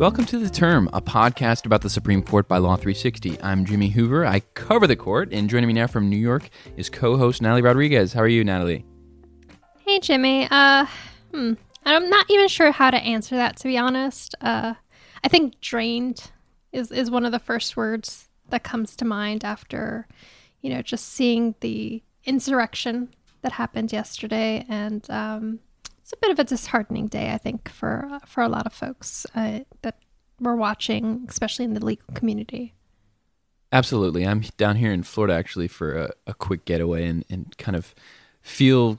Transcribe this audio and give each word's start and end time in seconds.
Welcome 0.00 0.24
to 0.24 0.38
The 0.38 0.48
Term, 0.48 0.88
a 0.94 1.02
podcast 1.02 1.66
about 1.66 1.82
the 1.82 1.90
Supreme 1.90 2.22
Court 2.22 2.48
by 2.48 2.56
Law 2.56 2.76
360. 2.76 3.38
I'm 3.42 3.66
Jimmy 3.66 3.90
Hoover. 3.90 4.24
I 4.24 4.40
cover 4.54 4.86
the 4.86 4.96
court, 4.96 5.28
and 5.30 5.50
joining 5.50 5.66
me 5.66 5.74
now 5.74 5.88
from 5.88 6.08
New 6.08 6.16
York 6.16 6.48
is 6.78 6.88
co 6.88 7.18
host 7.18 7.42
Natalie 7.42 7.60
Rodriguez. 7.60 8.14
How 8.14 8.22
are 8.22 8.26
you, 8.26 8.42
Natalie? 8.42 8.86
Hey, 9.84 10.00
Jimmy. 10.00 10.48
Uh, 10.50 10.86
hmm. 11.34 11.52
I'm 11.84 12.08
not 12.08 12.30
even 12.30 12.48
sure 12.48 12.72
how 12.72 12.90
to 12.90 12.96
answer 12.96 13.36
that, 13.36 13.58
to 13.58 13.64
be 13.64 13.76
honest. 13.76 14.34
Uh, 14.40 14.72
I 15.22 15.28
think 15.28 15.60
drained 15.60 16.30
is, 16.72 16.90
is 16.90 17.10
one 17.10 17.26
of 17.26 17.32
the 17.32 17.38
first 17.38 17.76
words 17.76 18.30
that 18.48 18.64
comes 18.64 18.96
to 18.96 19.04
mind 19.04 19.44
after, 19.44 20.08
you 20.62 20.70
know, 20.70 20.80
just 20.80 21.08
seeing 21.08 21.56
the 21.60 22.02
insurrection 22.24 23.12
that 23.42 23.52
happened 23.52 23.92
yesterday. 23.92 24.64
And 24.66 25.04
um, 25.10 25.58
it's 26.10 26.18
a 26.18 26.26
bit 26.26 26.32
of 26.32 26.40
a 26.40 26.44
disheartening 26.44 27.06
day, 27.06 27.30
I 27.30 27.38
think, 27.38 27.68
for, 27.68 28.18
for 28.26 28.42
a 28.42 28.48
lot 28.48 28.66
of 28.66 28.72
folks 28.72 29.26
uh, 29.36 29.60
that 29.82 29.96
were 30.40 30.56
watching, 30.56 31.24
especially 31.28 31.64
in 31.64 31.74
the 31.74 31.84
legal 31.84 32.12
community. 32.14 32.74
Absolutely. 33.70 34.26
I'm 34.26 34.40
down 34.56 34.74
here 34.74 34.92
in 34.92 35.04
Florida 35.04 35.34
actually 35.34 35.68
for 35.68 35.96
a, 35.96 36.12
a 36.26 36.34
quick 36.34 36.64
getaway 36.64 37.06
and, 37.06 37.24
and 37.30 37.56
kind 37.58 37.76
of 37.76 37.94
feel 38.42 38.98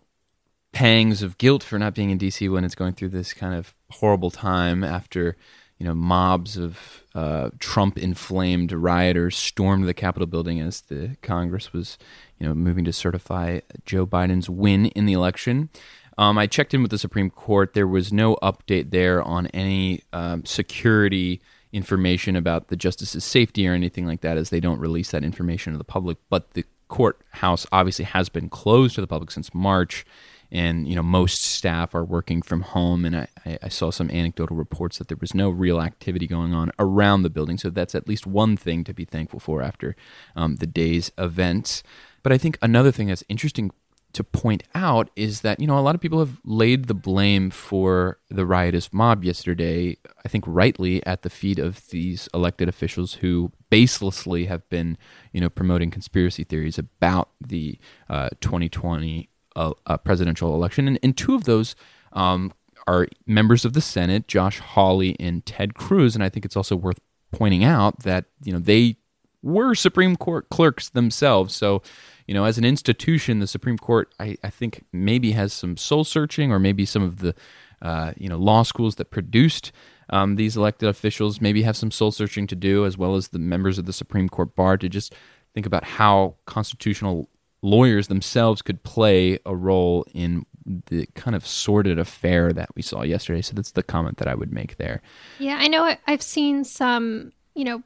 pangs 0.71 1.21
of 1.21 1.37
guilt 1.37 1.63
for 1.63 1.77
not 1.77 1.93
being 1.93 2.11
in 2.11 2.17
DC 2.17 2.49
when 2.49 2.63
it's 2.63 2.75
going 2.75 2.93
through 2.93 3.09
this 3.09 3.33
kind 3.33 3.55
of 3.55 3.75
horrible 3.89 4.31
time 4.31 4.81
after 4.81 5.35
you 5.79 5.85
know 5.85 5.93
mobs 5.93 6.57
of 6.57 7.03
uh, 7.13 7.49
Trump 7.59 7.97
inflamed 7.97 8.71
rioters 8.71 9.35
stormed 9.35 9.85
the 9.85 9.93
Capitol 9.93 10.27
building 10.27 10.61
as 10.61 10.79
the 10.81 11.17
Congress 11.21 11.73
was 11.73 11.97
you 12.39 12.47
know 12.47 12.53
moving 12.53 12.85
to 12.85 12.93
certify 12.93 13.59
Joe 13.85 14.05
Biden's 14.05 14.49
win 14.49 14.85
in 14.85 15.07
the 15.07 15.13
election. 15.13 15.69
Um, 16.17 16.37
I 16.37 16.47
checked 16.47 16.73
in 16.73 16.81
with 16.81 16.91
the 16.91 16.97
Supreme 16.97 17.29
Court. 17.29 17.73
There 17.73 17.87
was 17.87 18.11
no 18.11 18.35
update 18.43 18.91
there 18.91 19.21
on 19.21 19.47
any 19.47 20.01
um, 20.13 20.45
security 20.45 21.41
information 21.71 22.35
about 22.35 22.67
the 22.67 22.75
justice's 22.75 23.23
safety 23.23 23.67
or 23.67 23.73
anything 23.73 24.05
like 24.05 24.21
that, 24.21 24.37
as 24.37 24.49
they 24.49 24.59
don't 24.59 24.79
release 24.79 25.11
that 25.11 25.23
information 25.23 25.73
to 25.73 25.77
the 25.77 25.83
public. 25.83 26.17
But 26.29 26.51
the 26.51 26.65
courthouse 26.89 27.65
obviously 27.71 28.05
has 28.05 28.27
been 28.27 28.49
closed 28.49 28.95
to 28.95 29.01
the 29.01 29.07
public 29.07 29.31
since 29.31 29.53
March 29.53 30.05
and 30.51 30.87
you 30.87 30.95
know 30.95 31.03
most 31.03 31.41
staff 31.43 31.95
are 31.95 32.03
working 32.03 32.41
from 32.41 32.61
home 32.61 33.05
and 33.05 33.15
I, 33.15 33.27
I, 33.63 33.69
saw 33.69 33.89
some 33.89 34.11
anecdotal 34.11 34.57
reports 34.57 34.97
that 34.97 35.07
there 35.07 35.17
was 35.19 35.33
no 35.33 35.49
real 35.49 35.79
activity 35.79 36.27
going 36.27 36.53
on 36.53 36.71
around 36.77 37.21
the 37.21 37.29
building 37.29 37.57
so 37.57 37.69
that's 37.69 37.95
at 37.95 38.07
least 38.07 38.27
one 38.27 38.57
thing 38.57 38.83
to 38.83 38.93
be 38.93 39.05
thankful 39.05 39.39
for 39.39 39.61
after 39.61 39.95
um, 40.35 40.57
the 40.57 40.67
day's 40.67 41.11
events 41.17 41.83
but 42.21 42.31
i 42.31 42.37
think 42.37 42.57
another 42.61 42.91
thing 42.91 43.07
that's 43.07 43.23
interesting 43.29 43.71
to 44.13 44.23
point 44.23 44.63
out 44.75 45.09
is 45.15 45.41
that 45.41 45.59
you 45.59 45.67
know 45.67 45.77
a 45.77 45.81
lot 45.81 45.95
of 45.95 46.01
people 46.01 46.19
have 46.19 46.39
laid 46.43 46.85
the 46.85 46.93
blame 46.93 47.49
for 47.49 48.19
the 48.29 48.45
riotous 48.45 48.91
mob 48.91 49.23
yesterday 49.23 49.95
i 50.25 50.27
think 50.27 50.43
rightly 50.47 51.05
at 51.05 51.21
the 51.21 51.29
feet 51.29 51.57
of 51.57 51.87
these 51.89 52.27
elected 52.33 52.67
officials 52.67 53.15
who 53.15 53.51
baselessly 53.71 54.47
have 54.47 54.67
been 54.69 54.97
you 55.31 55.39
know 55.41 55.49
promoting 55.49 55.89
conspiracy 55.89 56.43
theories 56.43 56.77
about 56.77 57.29
the 57.39 57.79
uh, 58.09 58.29
2020 58.41 59.29
a, 59.55 59.73
a 59.85 59.97
presidential 59.97 60.53
election, 60.53 60.87
and, 60.87 60.99
and 61.03 61.17
two 61.17 61.35
of 61.35 61.43
those 61.45 61.75
um, 62.13 62.53
are 62.87 63.07
members 63.25 63.65
of 63.65 63.73
the 63.73 63.81
Senate, 63.81 64.27
Josh 64.27 64.59
Hawley 64.59 65.15
and 65.19 65.45
Ted 65.45 65.73
Cruz. 65.75 66.15
And 66.15 66.23
I 66.23 66.29
think 66.29 66.45
it's 66.45 66.57
also 66.57 66.75
worth 66.75 66.99
pointing 67.31 67.63
out 67.63 68.03
that 68.03 68.25
you 68.43 68.53
know 68.53 68.59
they 68.59 68.97
were 69.41 69.73
Supreme 69.75 70.15
Court 70.15 70.49
clerks 70.49 70.89
themselves. 70.89 71.55
So, 71.55 71.81
you 72.31 72.33
know, 72.33 72.45
as 72.45 72.57
an 72.57 72.63
institution, 72.63 73.39
the 73.39 73.45
Supreme 73.45 73.77
Court, 73.77 74.07
I, 74.17 74.37
I 74.41 74.49
think, 74.49 74.85
maybe 74.93 75.33
has 75.33 75.51
some 75.51 75.75
soul 75.75 76.05
searching, 76.05 76.49
or 76.49 76.59
maybe 76.59 76.85
some 76.85 77.03
of 77.03 77.17
the, 77.17 77.35
uh, 77.81 78.13
you 78.15 78.29
know, 78.29 78.37
law 78.37 78.63
schools 78.63 78.95
that 78.95 79.11
produced 79.11 79.73
um, 80.11 80.35
these 80.35 80.55
elected 80.55 80.87
officials 80.87 81.41
maybe 81.41 81.63
have 81.63 81.75
some 81.75 81.91
soul 81.91 82.09
searching 82.09 82.47
to 82.47 82.55
do, 82.55 82.85
as 82.85 82.97
well 82.97 83.17
as 83.17 83.27
the 83.27 83.37
members 83.37 83.77
of 83.77 83.85
the 83.85 83.91
Supreme 83.91 84.29
Court 84.29 84.55
bar 84.55 84.77
to 84.77 84.87
just 84.87 85.13
think 85.53 85.65
about 85.65 85.83
how 85.83 86.35
constitutional 86.45 87.27
lawyers 87.61 88.07
themselves 88.07 88.61
could 88.61 88.81
play 88.83 89.37
a 89.45 89.53
role 89.53 90.05
in 90.13 90.45
the 90.85 91.07
kind 91.15 91.35
of 91.35 91.45
sordid 91.45 91.99
affair 91.99 92.53
that 92.53 92.69
we 92.75 92.81
saw 92.81 93.01
yesterday. 93.01 93.41
So 93.41 93.55
that's 93.55 93.71
the 93.71 93.83
comment 93.83 94.19
that 94.19 94.29
I 94.29 94.35
would 94.35 94.53
make 94.53 94.77
there. 94.77 95.01
Yeah, 95.37 95.57
I 95.59 95.67
know 95.67 95.97
I've 96.07 96.21
seen 96.21 96.63
some, 96.63 97.33
you 97.55 97.65
know, 97.65 97.83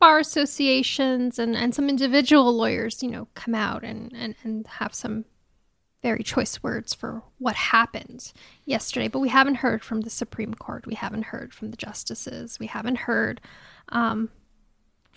bar 0.00 0.18
associations 0.18 1.38
and, 1.38 1.56
and 1.56 1.74
some 1.74 1.88
individual 1.88 2.52
lawyers, 2.52 3.02
you 3.02 3.10
know, 3.10 3.28
come 3.34 3.54
out 3.54 3.82
and, 3.84 4.12
and, 4.14 4.34
and 4.44 4.66
have 4.66 4.94
some 4.94 5.24
very 6.02 6.22
choice 6.22 6.62
words 6.62 6.94
for 6.94 7.22
what 7.38 7.56
happened 7.56 8.32
yesterday. 8.64 9.08
But 9.08 9.18
we 9.18 9.28
haven't 9.28 9.56
heard 9.56 9.82
from 9.82 10.02
the 10.02 10.10
Supreme 10.10 10.54
Court. 10.54 10.86
We 10.86 10.94
haven't 10.94 11.24
heard 11.24 11.52
from 11.52 11.70
the 11.70 11.76
justices. 11.76 12.58
We 12.60 12.66
haven't 12.66 12.98
heard 12.98 13.40
um, 13.88 14.30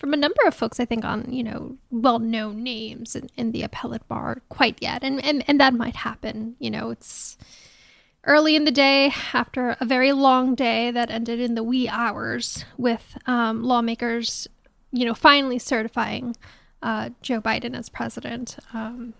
from 0.02 0.12
a 0.12 0.16
number 0.16 0.42
of 0.46 0.54
folks, 0.54 0.80
I 0.80 0.84
think, 0.84 1.04
on 1.04 1.32
you 1.32 1.44
know 1.44 1.76
well-known 1.92 2.64
names 2.64 3.14
in, 3.14 3.28
in 3.36 3.52
the 3.52 3.62
appellate 3.62 4.08
bar 4.08 4.42
quite 4.48 4.78
yet, 4.80 5.04
and, 5.04 5.24
and 5.24 5.44
and 5.46 5.60
that 5.60 5.74
might 5.74 5.94
happen. 5.94 6.56
You 6.58 6.70
know, 6.70 6.90
it's 6.90 7.36
early 8.24 8.56
in 8.56 8.64
the 8.64 8.72
day 8.72 9.12
after 9.32 9.76
a 9.80 9.84
very 9.84 10.10
long 10.10 10.56
day 10.56 10.90
that 10.90 11.10
ended 11.10 11.38
in 11.38 11.54
the 11.54 11.62
wee 11.62 11.88
hours 11.88 12.64
with 12.76 13.16
um, 13.26 13.62
lawmakers, 13.62 14.48
you 14.92 15.04
know, 15.04 15.14
finally 15.14 15.58
certifying 15.58 16.36
uh, 16.82 17.10
Joe 17.22 17.40
Biden 17.40 17.76
as 17.76 17.88
president. 17.88 18.58
Um, 18.72 19.14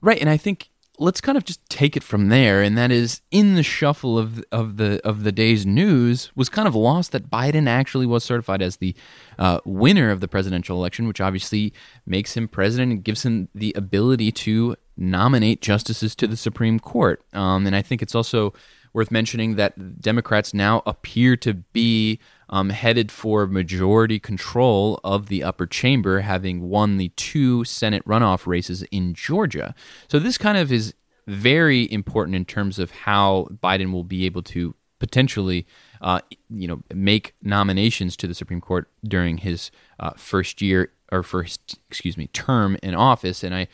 right, 0.00 0.20
and 0.20 0.30
I 0.30 0.36
think 0.36 0.68
let's 0.98 1.20
kind 1.20 1.38
of 1.38 1.44
just 1.44 1.66
take 1.70 1.96
it 1.96 2.02
from 2.02 2.28
there 2.28 2.62
and 2.62 2.76
that 2.76 2.92
is 2.92 3.22
in 3.30 3.54
the 3.54 3.62
shuffle 3.62 4.18
of 4.18 4.44
of 4.52 4.76
the 4.76 5.00
of 5.06 5.24
the 5.24 5.32
day's 5.32 5.64
news 5.64 6.30
was 6.36 6.50
kind 6.50 6.68
of 6.68 6.74
lost 6.74 7.12
that 7.12 7.30
Biden 7.30 7.66
actually 7.66 8.04
was 8.04 8.22
certified 8.22 8.60
as 8.60 8.76
the 8.76 8.94
uh, 9.38 9.58
winner 9.64 10.10
of 10.10 10.20
the 10.20 10.28
presidential 10.28 10.76
election 10.76 11.08
which 11.08 11.20
obviously 11.20 11.72
makes 12.04 12.36
him 12.36 12.46
president 12.46 12.92
and 12.92 13.04
gives 13.04 13.24
him 13.24 13.48
the 13.54 13.72
ability 13.74 14.30
to 14.30 14.76
nominate 14.96 15.62
justices 15.62 16.14
to 16.14 16.26
the 16.26 16.36
Supreme 16.36 16.78
Court 16.78 17.24
um, 17.32 17.66
and 17.66 17.74
I 17.74 17.80
think 17.80 18.02
it's 18.02 18.14
also 18.14 18.52
worth 18.92 19.10
mentioning 19.10 19.56
that 19.56 20.00
Democrats 20.00 20.52
now 20.52 20.82
appear 20.84 21.36
to 21.38 21.54
be 21.54 22.20
um, 22.52 22.68
headed 22.68 23.10
for 23.10 23.46
majority 23.46 24.20
control 24.20 25.00
of 25.02 25.28
the 25.28 25.42
upper 25.42 25.66
chamber, 25.66 26.20
having 26.20 26.68
won 26.68 26.98
the 26.98 27.08
two 27.16 27.64
Senate 27.64 28.04
runoff 28.04 28.46
races 28.46 28.82
in 28.92 29.14
Georgia. 29.14 29.74
So 30.06 30.18
this 30.18 30.36
kind 30.36 30.58
of 30.58 30.70
is 30.70 30.94
very 31.26 31.90
important 31.90 32.36
in 32.36 32.44
terms 32.44 32.78
of 32.78 32.90
how 32.90 33.48
Biden 33.62 33.90
will 33.90 34.04
be 34.04 34.26
able 34.26 34.42
to 34.42 34.74
potentially, 34.98 35.66
uh, 36.02 36.20
you 36.50 36.68
know, 36.68 36.82
make 36.94 37.34
nominations 37.42 38.16
to 38.18 38.26
the 38.26 38.34
Supreme 38.34 38.60
Court 38.60 38.88
during 39.02 39.38
his 39.38 39.70
uh, 39.98 40.10
first 40.16 40.60
year 40.60 40.92
or 41.10 41.22
first, 41.22 41.78
excuse 41.88 42.18
me, 42.18 42.26
term 42.28 42.76
in 42.82 42.94
office. 42.94 43.42
And 43.42 43.54
I 43.54 43.66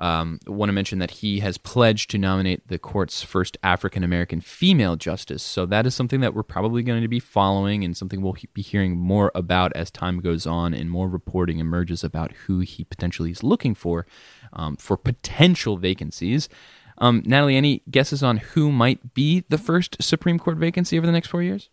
um, 0.00 0.40
want 0.46 0.70
to 0.70 0.72
mention 0.72 0.98
that 0.98 1.10
he 1.10 1.40
has 1.40 1.58
pledged 1.58 2.10
to 2.10 2.18
nominate 2.18 2.66
the 2.68 2.78
court's 2.78 3.22
first 3.22 3.58
African 3.62 4.02
American 4.02 4.40
female 4.40 4.96
justice. 4.96 5.42
So 5.42 5.66
that 5.66 5.86
is 5.86 5.94
something 5.94 6.20
that 6.20 6.34
we're 6.34 6.42
probably 6.42 6.82
going 6.82 7.02
to 7.02 7.08
be 7.08 7.20
following 7.20 7.84
and 7.84 7.94
something 7.94 8.22
we'll 8.22 8.36
be 8.54 8.62
hearing 8.62 8.96
more 8.96 9.30
about 9.34 9.72
as 9.74 9.90
time 9.90 10.20
goes 10.20 10.46
on 10.46 10.72
and 10.72 10.90
more 10.90 11.08
reporting 11.08 11.58
emerges 11.58 12.02
about 12.02 12.32
who 12.32 12.60
he 12.60 12.82
potentially 12.82 13.30
is 13.30 13.42
looking 13.42 13.74
for 13.74 14.06
um, 14.54 14.76
for 14.76 14.96
potential 14.96 15.76
vacancies. 15.76 16.48
Um, 16.96 17.22
Natalie, 17.26 17.56
any 17.56 17.82
guesses 17.90 18.22
on 18.22 18.38
who 18.38 18.72
might 18.72 19.12
be 19.12 19.44
the 19.50 19.58
first 19.58 20.02
Supreme 20.02 20.38
Court 20.38 20.56
vacancy 20.56 20.96
over 20.96 21.06
the 21.06 21.12
next 21.12 21.28
four 21.28 21.42
years? 21.42 21.68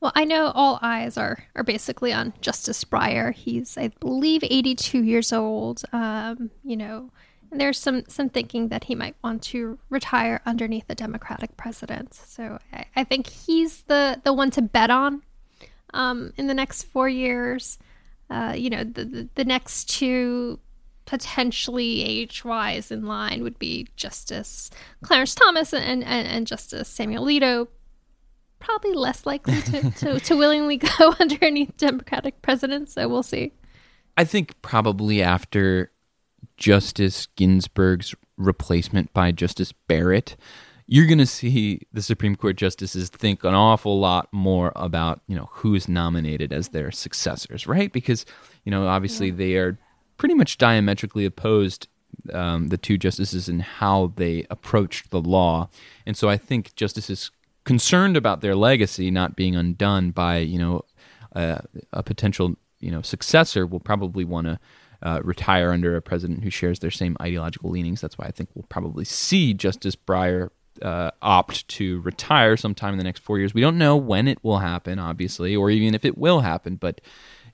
Well, 0.00 0.12
I 0.14 0.24
know 0.24 0.50
all 0.54 0.78
eyes 0.80 1.18
are 1.18 1.44
are 1.54 1.62
basically 1.62 2.10
on 2.10 2.32
Justice 2.40 2.84
Breyer. 2.84 3.34
He's, 3.34 3.76
I 3.76 3.88
believe, 4.00 4.42
82 4.42 5.04
years 5.04 5.30
old. 5.30 5.82
Um, 5.92 6.50
you 6.64 6.78
know, 6.78 7.10
and 7.50 7.60
there's 7.60 7.78
some 7.78 8.04
some 8.08 8.28
thinking 8.28 8.68
that 8.68 8.84
he 8.84 8.94
might 8.94 9.16
want 9.22 9.42
to 9.42 9.78
retire 9.88 10.40
underneath 10.46 10.84
a 10.88 10.94
Democratic 10.94 11.56
president. 11.56 12.14
So 12.14 12.58
I, 12.72 12.84
I 12.96 13.04
think 13.04 13.26
he's 13.26 13.82
the 13.82 14.20
the 14.22 14.32
one 14.32 14.50
to 14.52 14.62
bet 14.62 14.90
on 14.90 15.22
um, 15.94 16.32
in 16.36 16.46
the 16.46 16.54
next 16.54 16.84
four 16.84 17.08
years. 17.08 17.78
Uh, 18.28 18.54
you 18.56 18.70
know, 18.70 18.84
the, 18.84 19.04
the, 19.04 19.28
the 19.34 19.44
next 19.44 19.90
two 19.90 20.60
potentially 21.04 22.04
age 22.04 22.44
wise 22.44 22.92
in 22.92 23.04
line 23.04 23.42
would 23.42 23.58
be 23.58 23.88
Justice 23.96 24.70
Clarence 25.02 25.34
Thomas 25.34 25.72
and, 25.72 26.04
and, 26.04 26.28
and 26.28 26.46
Justice 26.46 26.88
Samuel 26.88 27.24
Alito. 27.24 27.66
Probably 28.60 28.92
less 28.92 29.26
likely 29.26 29.60
to, 29.62 29.90
to, 29.96 30.20
to 30.20 30.36
willingly 30.36 30.76
go 30.76 31.14
underneath 31.20 31.76
Democratic 31.76 32.40
presidents, 32.42 32.92
so 32.92 33.08
we'll 33.08 33.24
see. 33.24 33.52
I 34.16 34.24
think 34.24 34.60
probably 34.62 35.22
after 35.22 35.90
Justice 36.56 37.26
Ginsburg's 37.36 38.14
replacement 38.36 39.12
by 39.12 39.32
Justice 39.32 39.72
Barrett, 39.72 40.36
you're 40.86 41.06
going 41.06 41.18
to 41.18 41.26
see 41.26 41.82
the 41.92 42.02
Supreme 42.02 42.34
Court 42.34 42.56
justices 42.56 43.08
think 43.08 43.44
an 43.44 43.54
awful 43.54 44.00
lot 44.00 44.28
more 44.32 44.72
about, 44.74 45.20
you 45.26 45.36
know, 45.36 45.48
who's 45.52 45.88
nominated 45.88 46.52
as 46.52 46.68
their 46.68 46.90
successors, 46.90 47.66
right? 47.66 47.92
Because, 47.92 48.26
you 48.64 48.70
know, 48.70 48.88
obviously 48.88 49.28
yeah. 49.28 49.34
they 49.36 49.54
are 49.56 49.78
pretty 50.16 50.34
much 50.34 50.58
diametrically 50.58 51.24
opposed 51.24 51.86
um, 52.32 52.68
the 52.68 52.76
two 52.76 52.98
justices 52.98 53.48
in 53.48 53.60
how 53.60 54.12
they 54.16 54.46
approached 54.50 55.10
the 55.10 55.20
law. 55.20 55.68
And 56.06 56.16
so 56.16 56.28
I 56.28 56.36
think 56.36 56.74
justices 56.74 57.30
concerned 57.64 58.16
about 58.16 58.40
their 58.40 58.56
legacy 58.56 59.10
not 59.10 59.36
being 59.36 59.54
undone 59.54 60.10
by 60.10 60.38
you 60.38 60.58
know 60.58 60.84
uh, 61.36 61.58
a 61.92 62.02
potential 62.02 62.56
you 62.80 62.90
know 62.90 63.02
successor 63.02 63.66
will 63.66 63.80
probably 63.80 64.24
want 64.24 64.46
to 64.46 64.58
uh, 65.02 65.20
retire 65.22 65.72
under 65.72 65.96
a 65.96 66.02
president 66.02 66.42
who 66.42 66.50
shares 66.50 66.78
their 66.80 66.90
same 66.90 67.16
ideological 67.20 67.70
leanings. 67.70 68.00
That's 68.00 68.18
why 68.18 68.26
I 68.26 68.30
think 68.30 68.50
we'll 68.54 68.66
probably 68.68 69.04
see 69.04 69.54
Justice 69.54 69.96
Breyer 69.96 70.50
uh, 70.82 71.10
opt 71.22 71.66
to 71.68 72.00
retire 72.00 72.56
sometime 72.56 72.94
in 72.94 72.98
the 72.98 73.04
next 73.04 73.22
four 73.22 73.38
years. 73.38 73.54
We 73.54 73.60
don't 73.60 73.78
know 73.78 73.96
when 73.96 74.28
it 74.28 74.42
will 74.42 74.58
happen, 74.58 74.98
obviously, 74.98 75.56
or 75.56 75.70
even 75.70 75.94
if 75.94 76.04
it 76.04 76.16
will 76.16 76.40
happen, 76.40 76.76
but 76.76 77.00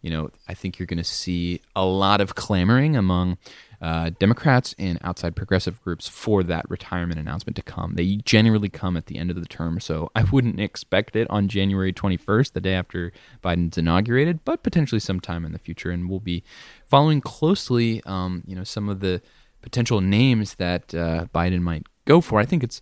you 0.03 0.11
know, 0.11 0.31
I 0.47 0.55
think 0.55 0.79
you're 0.79 0.87
going 0.87 0.99
to 0.99 1.05
see 1.05 1.63
a 1.75 1.85
lot 1.85 2.21
of 2.21 2.35
clamoring 2.35 2.97
among 2.97 3.39
uh, 3.81 4.11
Democrats 4.19 4.75
and 4.79 4.99
outside 5.03 5.37
progressive 5.37 5.83
groups 5.83 6.09
for 6.09 6.43
that 6.45 6.69
retirement 6.71 7.21
announcement 7.21 7.57
to 7.57 7.63
come. 7.63 7.95
They 7.95 8.17
generally 8.17 8.69
come 8.69 8.97
at 8.97 9.07
the 9.07 9.19
end 9.19 9.31
of 9.31 9.37
the 9.37 9.47
term, 9.47 9.81
so 9.81 10.11
I 10.15 10.25
wouldn't 10.25 10.61
expect 10.61 11.17
it 11.17 11.27
on 11.31 11.49
January 11.49 11.93
21st, 11.93 12.53
the 12.53 12.61
day 12.61 12.75
after 12.75 13.13
Biden's 13.43 13.79
inaugurated, 13.79 14.45
but 14.45 14.63
potentially 14.63 15.01
sometime 15.01 15.45
in 15.45 15.53
the 15.53 15.59
future. 15.59 15.91
And 15.91 16.09
we'll 16.09 16.21
be 16.21 16.43
following 16.87 17.21
closely, 17.21 18.03
um, 18.07 18.43
you 18.47 18.55
know, 18.55 18.65
some 18.65 18.89
of 18.89 19.01
the 19.01 19.21
potential 19.63 20.01
names 20.01 20.55
that 20.55 20.95
uh, 20.95 21.27
Biden 21.35 21.61
might 21.61 21.87
go 22.05 22.21
for. 22.21 22.39
I 22.39 22.45
think 22.45 22.63
it's 22.63 22.81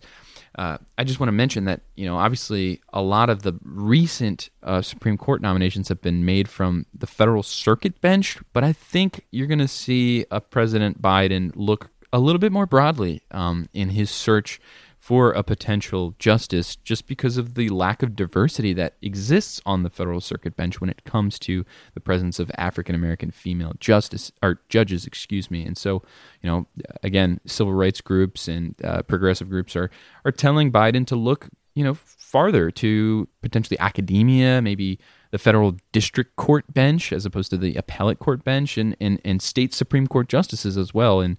uh, 0.57 0.77
I 0.97 1.03
just 1.03 1.19
want 1.19 1.27
to 1.27 1.33
mention 1.33 1.65
that 1.65 1.81
you 1.95 2.05
know 2.05 2.17
obviously 2.17 2.81
a 2.93 3.01
lot 3.01 3.29
of 3.29 3.41
the 3.41 3.53
recent 3.63 4.49
uh, 4.63 4.81
Supreme 4.81 5.17
Court 5.17 5.41
nominations 5.41 5.89
have 5.89 6.01
been 6.01 6.25
made 6.25 6.47
from 6.47 6.85
the 6.93 7.07
federal 7.07 7.43
circuit 7.43 7.99
bench, 8.01 8.37
but 8.53 8.63
I 8.63 8.73
think 8.73 9.25
you're 9.31 9.47
going 9.47 9.59
to 9.59 9.67
see 9.67 10.25
a 10.31 10.39
President 10.39 11.01
Biden 11.01 11.51
look 11.55 11.89
a 12.13 12.19
little 12.19 12.39
bit 12.39 12.51
more 12.51 12.65
broadly 12.65 13.21
um, 13.31 13.67
in 13.73 13.89
his 13.89 14.09
search 14.09 14.61
for 15.05 15.33
a 15.33 15.43
potential 15.43 16.15
justice 16.17 16.75
just 16.77 17.05
because 17.05 17.37
of 17.37 17.53
the 17.53 17.69
lack 17.69 18.01
of 18.01 18.15
diversity 18.15 18.73
that 18.73 18.95
exists 19.03 19.61
on 19.63 19.83
the 19.83 19.89
federal 19.91 20.19
circuit 20.19 20.55
bench 20.55 20.81
when 20.81 20.89
it 20.89 21.03
comes 21.03 21.37
to 21.37 21.63
the 21.93 21.99
presence 21.99 22.39
of 22.39 22.49
African 22.57 22.95
American 22.95 23.29
female 23.29 23.73
justice 23.79 24.31
or 24.41 24.61
judges, 24.67 25.05
excuse 25.05 25.51
me. 25.51 25.63
And 25.63 25.77
so, 25.77 26.01
you 26.41 26.49
know, 26.49 26.65
again, 27.03 27.39
civil 27.45 27.75
rights 27.75 28.01
groups 28.01 28.47
and 28.47 28.73
uh, 28.83 29.03
progressive 29.03 29.47
groups 29.47 29.75
are 29.75 29.91
are 30.25 30.31
telling 30.31 30.71
Biden 30.71 31.05
to 31.05 31.15
look, 31.15 31.49
you 31.75 31.83
know, 31.83 31.93
farther 31.93 32.71
to 32.71 33.27
potentially 33.43 33.77
academia, 33.79 34.59
maybe 34.59 34.97
the 35.29 35.37
federal 35.37 35.75
district 35.91 36.35
court 36.35 36.65
bench 36.73 37.13
as 37.13 37.27
opposed 37.27 37.51
to 37.51 37.57
the 37.57 37.75
appellate 37.75 38.17
court 38.17 38.43
bench 38.43 38.75
and 38.75 38.97
and, 38.99 39.21
and 39.23 39.39
state 39.39 39.71
supreme 39.71 40.07
court 40.07 40.29
justices 40.29 40.77
as 40.77 40.93
well 40.93 41.19
and 41.19 41.37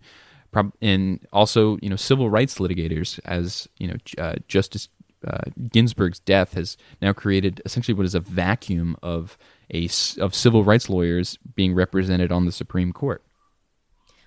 and 0.81 1.27
also 1.33 1.79
you 1.83 1.89
know 1.89 1.97
civil 1.97 2.31
rights 2.31 2.59
litigators, 2.59 3.21
as 3.25 3.69
you 3.79 3.89
know 3.89 3.97
uh, 4.19 4.37
Justice 4.49 4.89
uh, 5.27 5.51
Ginsburg's 5.73 6.21
death 6.21 6.55
has 6.55 6.77
now 7.03 7.13
created 7.13 7.61
essentially 7.65 7.95
what 7.95 8.07
is 8.07 8.15
a 8.15 8.21
vacuum 8.21 8.97
of 9.03 9.37
a 9.73 9.89
of 10.21 10.35
civil 10.35 10.65
rights 10.65 10.89
lawyers 10.89 11.39
being 11.55 11.75
represented 11.75 12.31
on 12.31 12.47
the 12.47 12.53
Supreme 12.53 12.93
Court. 12.93 13.23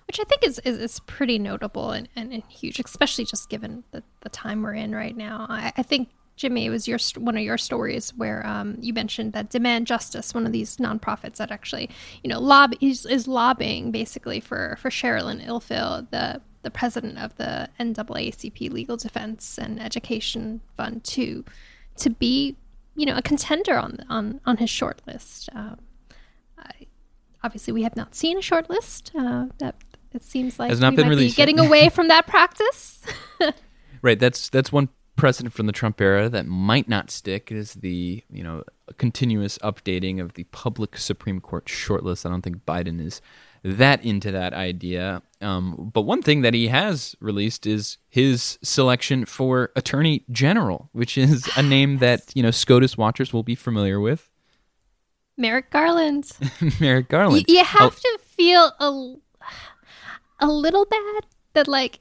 Which 0.06 0.18
I 0.18 0.24
think 0.24 0.44
is, 0.44 0.58
is, 0.64 0.76
is 0.78 1.00
pretty 1.00 1.38
notable 1.38 1.92
and, 1.92 2.08
and, 2.16 2.32
and, 2.32 2.42
huge, 2.48 2.80
especially 2.80 3.24
just 3.24 3.48
given 3.48 3.84
the, 3.92 4.02
the 4.22 4.28
time 4.28 4.60
we're 4.60 4.74
in 4.74 4.92
right 4.92 5.16
now. 5.16 5.46
I, 5.48 5.72
I 5.76 5.84
think 5.84 6.08
Jimmy, 6.40 6.64
it 6.64 6.70
was 6.70 6.88
your 6.88 6.98
one 7.18 7.36
of 7.36 7.42
your 7.42 7.58
stories 7.58 8.14
where 8.16 8.46
um, 8.46 8.78
you 8.80 8.94
mentioned 8.94 9.34
that 9.34 9.50
Demand 9.50 9.86
Justice, 9.86 10.32
one 10.32 10.46
of 10.46 10.52
these 10.52 10.78
nonprofits 10.78 11.36
that 11.36 11.50
actually, 11.50 11.90
you 12.24 12.30
know, 12.30 12.40
lobby 12.40 12.78
is, 12.80 13.04
is 13.04 13.28
lobbying 13.28 13.90
basically 13.90 14.40
for 14.40 14.78
for 14.80 14.88
Sherrilyn 14.88 15.46
Ifill, 15.46 16.08
the 16.10 16.40
the 16.62 16.70
president 16.70 17.18
of 17.18 17.36
the 17.36 17.68
NAACP 17.78 18.72
Legal 18.72 18.96
Defense 18.96 19.58
and 19.58 19.78
Education 19.78 20.62
Fund, 20.78 21.04
to 21.04 21.44
to 21.96 22.08
be, 22.08 22.56
you 22.96 23.04
know, 23.04 23.18
a 23.18 23.22
contender 23.22 23.78
on 23.78 23.98
on 24.08 24.40
on 24.46 24.56
his 24.56 24.70
short 24.70 25.02
list. 25.06 25.50
Um, 25.54 25.76
I, 26.56 26.86
obviously, 27.44 27.74
we 27.74 27.82
have 27.82 27.96
not 27.96 28.14
seen 28.14 28.38
a 28.38 28.42
short 28.42 28.70
list. 28.70 29.12
Uh, 29.14 29.48
that 29.58 29.74
it 30.14 30.22
seems 30.22 30.58
like 30.58 30.70
has 30.70 30.80
not 30.80 30.96
been 30.96 31.06
released. 31.06 31.36
getting 31.36 31.60
away 31.60 31.90
from 31.90 32.08
that 32.08 32.26
practice. 32.26 33.02
right. 34.00 34.18
That's 34.18 34.48
that's 34.48 34.72
one 34.72 34.88
precedent 35.20 35.52
from 35.52 35.66
the 35.66 35.72
Trump 35.72 36.00
era 36.00 36.30
that 36.30 36.46
might 36.46 36.88
not 36.88 37.10
stick 37.10 37.52
is 37.52 37.74
the 37.74 38.24
you 38.30 38.42
know 38.42 38.64
continuous 38.96 39.58
updating 39.58 40.18
of 40.18 40.32
the 40.32 40.44
public 40.44 40.96
Supreme 40.96 41.40
Court 41.40 41.66
shortlist. 41.66 42.24
I 42.24 42.30
don't 42.30 42.40
think 42.40 42.64
Biden 42.64 43.04
is 43.04 43.20
that 43.62 44.02
into 44.02 44.32
that 44.32 44.54
idea. 44.54 45.20
Um, 45.42 45.90
but 45.92 46.02
one 46.02 46.22
thing 46.22 46.40
that 46.40 46.54
he 46.54 46.68
has 46.68 47.14
released 47.20 47.66
is 47.66 47.98
his 48.08 48.58
selection 48.62 49.26
for 49.26 49.70
Attorney 49.76 50.24
General, 50.30 50.88
which 50.92 51.18
is 51.18 51.46
a 51.54 51.62
name 51.62 51.98
that 52.06 52.32
you 52.34 52.42
know 52.42 52.50
SCOTUS 52.50 52.96
watchers 52.96 53.30
will 53.30 53.42
be 53.42 53.54
familiar 53.54 54.00
with. 54.00 54.30
Merrick 55.36 55.70
Garland. 55.70 56.32
Merrick 56.80 57.10
Garland. 57.10 57.44
Y- 57.46 57.56
you 57.58 57.64
have 57.64 57.94
oh. 57.94 58.16
to 58.16 58.18
feel 58.24 58.72
a 58.80 60.46
a 60.46 60.48
little 60.48 60.86
bad 60.86 61.26
that 61.52 61.68
like 61.68 62.00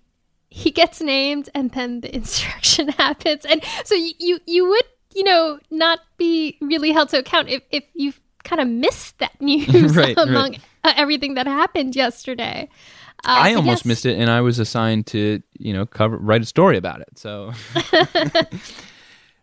he 0.49 0.71
gets 0.71 1.01
named 1.01 1.49
and 1.53 1.71
then 1.71 2.01
the 2.01 2.13
insurrection 2.19 2.87
happens 2.97 3.45
and 3.45 3.63
so 3.83 3.95
you, 3.95 4.13
you 4.19 4.39
you 4.45 4.67
would 4.67 4.85
you 5.13 5.23
know 5.23 5.59
not 5.69 5.99
be 6.17 6.57
really 6.61 6.91
held 6.91 7.09
to 7.09 7.17
account 7.17 7.49
if 7.49 7.63
if 7.71 7.83
you've 7.93 8.19
kind 8.43 8.61
of 8.61 8.67
missed 8.67 9.17
that 9.19 9.39
news 9.41 9.95
right, 9.95 10.17
among 10.17 10.51
right. 10.51 10.61
Uh, 10.83 10.93
everything 10.95 11.33
that 11.33 11.45
happened 11.45 11.95
yesterday 11.95 12.69
uh, 13.25 13.35
I 13.37 13.53
almost 13.55 13.81
yes. 13.81 13.85
missed 13.85 14.05
it, 14.05 14.17
and 14.17 14.29
I 14.29 14.39
was 14.39 14.59
assigned 14.59 15.05
to, 15.07 15.43
you 15.57 15.73
know, 15.73 15.85
cover 15.85 16.15
write 16.15 16.41
a 16.41 16.45
story 16.45 16.77
about 16.77 17.01
it. 17.01 17.19
So 17.19 17.51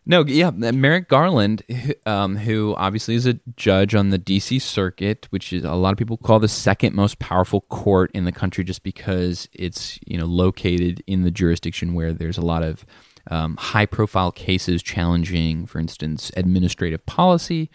No, 0.09 0.25
yeah, 0.25 0.51
Merrick 0.51 1.09
Garland, 1.09 1.65
um, 2.07 2.37
who 2.37 2.77
obviously 2.79 3.17
is 3.17 3.27
a 3.27 3.41
judge 3.57 3.93
on 3.93 4.11
the 4.11 4.19
D.C. 4.19 4.61
Circuit, 4.61 5.27
which 5.31 5.53
is 5.53 5.65
a 5.65 5.75
lot 5.75 5.91
of 5.91 5.99
people 5.99 6.17
call 6.17 6.39
the 6.39 6.47
second 6.47 6.95
most 6.95 7.19
powerful 7.19 7.63
court 7.63 8.13
in 8.15 8.25
the 8.25 8.31
country, 8.31 8.63
just 8.63 8.85
because 8.85 9.49
it's 9.53 9.99
you 10.07 10.17
know 10.17 10.27
located 10.27 11.03
in 11.09 11.23
the 11.23 11.33
jurisdiction 11.33 11.93
where 11.93 12.13
there's 12.13 12.39
a 12.39 12.43
lot 12.43 12.63
of 12.63 12.87
um, 13.33 13.57
high-profile 13.57 14.31
cases 14.31 14.81
challenging, 14.81 15.67
for 15.67 15.81
instance, 15.81 16.31
administrative 16.37 17.05
policy. 17.07 17.69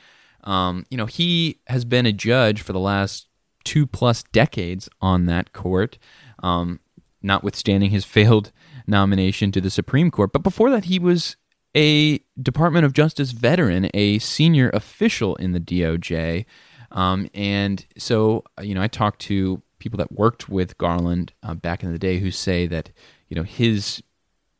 Um, 0.46 0.86
you 0.90 0.98
know, 0.98 1.08
he 1.08 1.60
has 1.68 1.84
been 1.84 2.06
a 2.06 2.14
judge 2.14 2.62
for 2.62 2.72
the 2.72 2.80
last 2.80 3.28
two 3.66 3.86
plus 3.86 4.24
decades 4.32 4.88
on 5.02 5.26
that 5.26 5.52
court, 5.52 5.98
um, 6.42 6.80
notwithstanding 7.22 7.92
his 7.92 8.06
failed 8.18 8.54
nomination 8.88 9.52
to 9.52 9.60
the 9.60 9.70
Supreme 9.70 10.10
Court. 10.10 10.32
But 10.32 10.44
before 10.44 10.70
that, 10.70 10.86
he 10.86 10.98
was 10.98 11.36
a 11.76 12.20
Department 12.42 12.86
of 12.86 12.94
Justice 12.94 13.32
veteran, 13.32 13.90
a 13.94 14.20
senior 14.20 14.70
official 14.74 15.36
in 15.36 15.52
the 15.52 15.60
DOJ. 15.60 16.46
Um, 16.92 17.30
and 17.34 17.86
so, 17.98 18.44
you 18.62 18.76
know, 18.76 18.82
I 18.82 18.88
talked 18.88 19.22
to 19.22 19.62
people 19.80 19.98
that 19.98 20.12
worked 20.12 20.50
with 20.50 20.78
Garland 20.78 21.34
uh, 21.44 21.54
back 21.54 21.84
in 21.84 21.92
the 21.92 22.00
day 22.00 22.20
who 22.20 22.32
say 22.32 22.68
that, 22.68 22.92
you 23.30 23.36
know, 23.36 23.44
his 23.44 24.04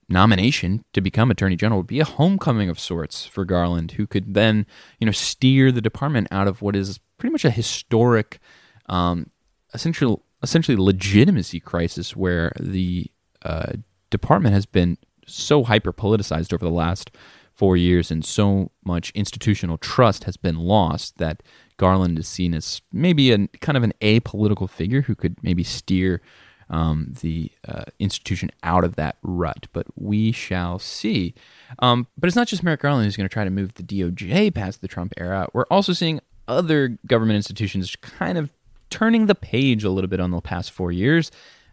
nomination 0.10 0.84
to 0.94 1.02
become 1.02 1.32
Attorney 1.32 1.56
General 1.56 1.80
would 1.80 1.88
be 1.88 2.00
a 2.00 2.06
homecoming 2.06 2.70
of 2.70 2.80
sorts 2.80 3.26
for 3.26 3.46
Garland, 3.46 3.94
who 3.94 4.08
could 4.08 4.34
then, 4.34 4.66
you 5.00 5.06
know, 5.06 5.12
steer 5.12 5.72
the 5.72 5.82
department 5.82 6.28
out 6.32 6.48
of 6.48 6.62
what 6.62 6.76
is 6.76 7.00
pretty 7.18 7.32
much 7.32 7.46
a 7.46 7.52
historic, 7.52 8.40
um, 8.88 9.30
essentially, 9.74 10.18
essentially 10.44 10.78
legitimacy 10.78 11.60
crisis 11.60 12.16
where 12.16 12.52
the 12.60 13.08
uh, 13.44 13.74
department 14.10 14.54
has 14.54 14.66
been 14.66 14.98
so 15.26 15.64
hyper 15.64 15.94
politicized 15.94 16.54
over 16.54 16.66
the 16.66 16.72
last 16.72 17.12
four 17.54 17.78
years, 17.78 18.10
and 18.10 18.26
so 18.26 18.72
much 18.84 19.12
institutional 19.12 19.78
trust 19.78 20.24
has 20.24 20.38
been 20.38 20.58
lost 20.58 21.18
that 21.18 21.44
Garland 21.78 22.18
is 22.18 22.28
seen 22.28 22.54
as 22.54 22.82
maybe 22.92 23.32
a 23.32 23.48
kind 23.60 23.78
of 23.78 23.84
an 23.84 23.94
apolitical 24.02 24.70
figure 24.70 25.02
who 25.02 25.16
could 25.16 25.42
maybe 25.44 25.64
steer 25.64 26.22
um, 26.70 27.14
the 27.22 27.52
uh, 27.68 27.84
institution 28.00 28.50
out 28.64 28.84
of 28.84 28.96
that 28.96 29.18
rut. 29.22 29.68
But 29.74 29.88
we 29.96 30.32
shall 30.32 30.80
see. 30.80 31.34
Um, 31.80 32.08
but 32.18 32.28
it's 32.28 32.36
not 32.36 32.48
just 32.48 32.64
Merrick 32.64 32.82
Garland 32.82 33.06
who's 33.06 33.18
going 33.18 33.28
to 33.28 33.34
try 33.34 33.44
to 33.44 33.50
move 33.50 33.74
the 33.74 33.84
DOJ 33.84 34.54
past 34.54 34.82
the 34.82 34.88
Trump 34.88 35.14
era. 35.18 35.48
We're 35.54 35.66
also 35.70 35.94
seeing 35.94 36.22
other 36.48 36.98
government 37.06 37.36
institutions 37.36 37.96
kind 37.96 38.38
of 38.38 38.50
turning 38.90 39.26
the 39.26 39.36
page 39.36 39.84
a 39.84 39.90
little 39.90 40.10
bit 40.10 40.20
on 40.20 40.32
the 40.32 40.42
past 40.42 40.72
four 40.72 40.92
years 40.92 41.32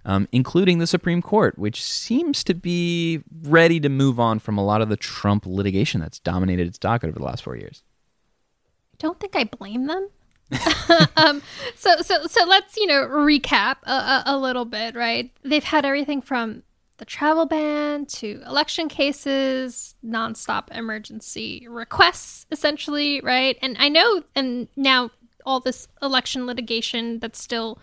um, 0.08 0.26
including 0.32 0.78
the 0.78 0.86
Supreme 0.86 1.20
Court, 1.20 1.58
which 1.58 1.82
seems 1.82 2.42
to 2.44 2.54
be 2.54 3.22
ready 3.42 3.78
to 3.78 3.90
move 3.90 4.18
on 4.18 4.38
from 4.38 4.56
a 4.56 4.64
lot 4.64 4.80
of 4.80 4.88
the 4.88 4.96
Trump 4.96 5.44
litigation 5.44 6.00
that's 6.00 6.18
dominated 6.18 6.66
its 6.66 6.78
docket 6.78 7.10
over 7.10 7.18
the 7.18 7.24
last 7.24 7.44
four 7.44 7.56
years. 7.56 7.82
I 8.94 8.96
don't 8.98 9.20
think 9.20 9.36
I 9.36 9.44
blame 9.44 9.86
them. 9.86 10.08
um, 11.18 11.42
so, 11.76 12.00
so, 12.00 12.26
so 12.26 12.46
let's 12.46 12.74
you 12.78 12.86
know 12.86 13.06
recap 13.06 13.76
a, 13.82 13.92
a, 13.92 14.22
a 14.28 14.38
little 14.38 14.64
bit, 14.64 14.96
right? 14.96 15.30
They've 15.44 15.62
had 15.62 15.84
everything 15.84 16.22
from 16.22 16.62
the 16.96 17.04
travel 17.04 17.44
ban 17.44 18.06
to 18.06 18.42
election 18.46 18.88
cases, 18.88 19.94
nonstop 20.02 20.74
emergency 20.74 21.66
requests, 21.68 22.46
essentially, 22.50 23.20
right? 23.20 23.58
And 23.60 23.76
I 23.78 23.90
know, 23.90 24.22
and 24.34 24.68
now 24.74 25.10
all 25.44 25.60
this 25.60 25.86
election 26.00 26.46
litigation 26.46 27.18
that's 27.18 27.40
still, 27.40 27.78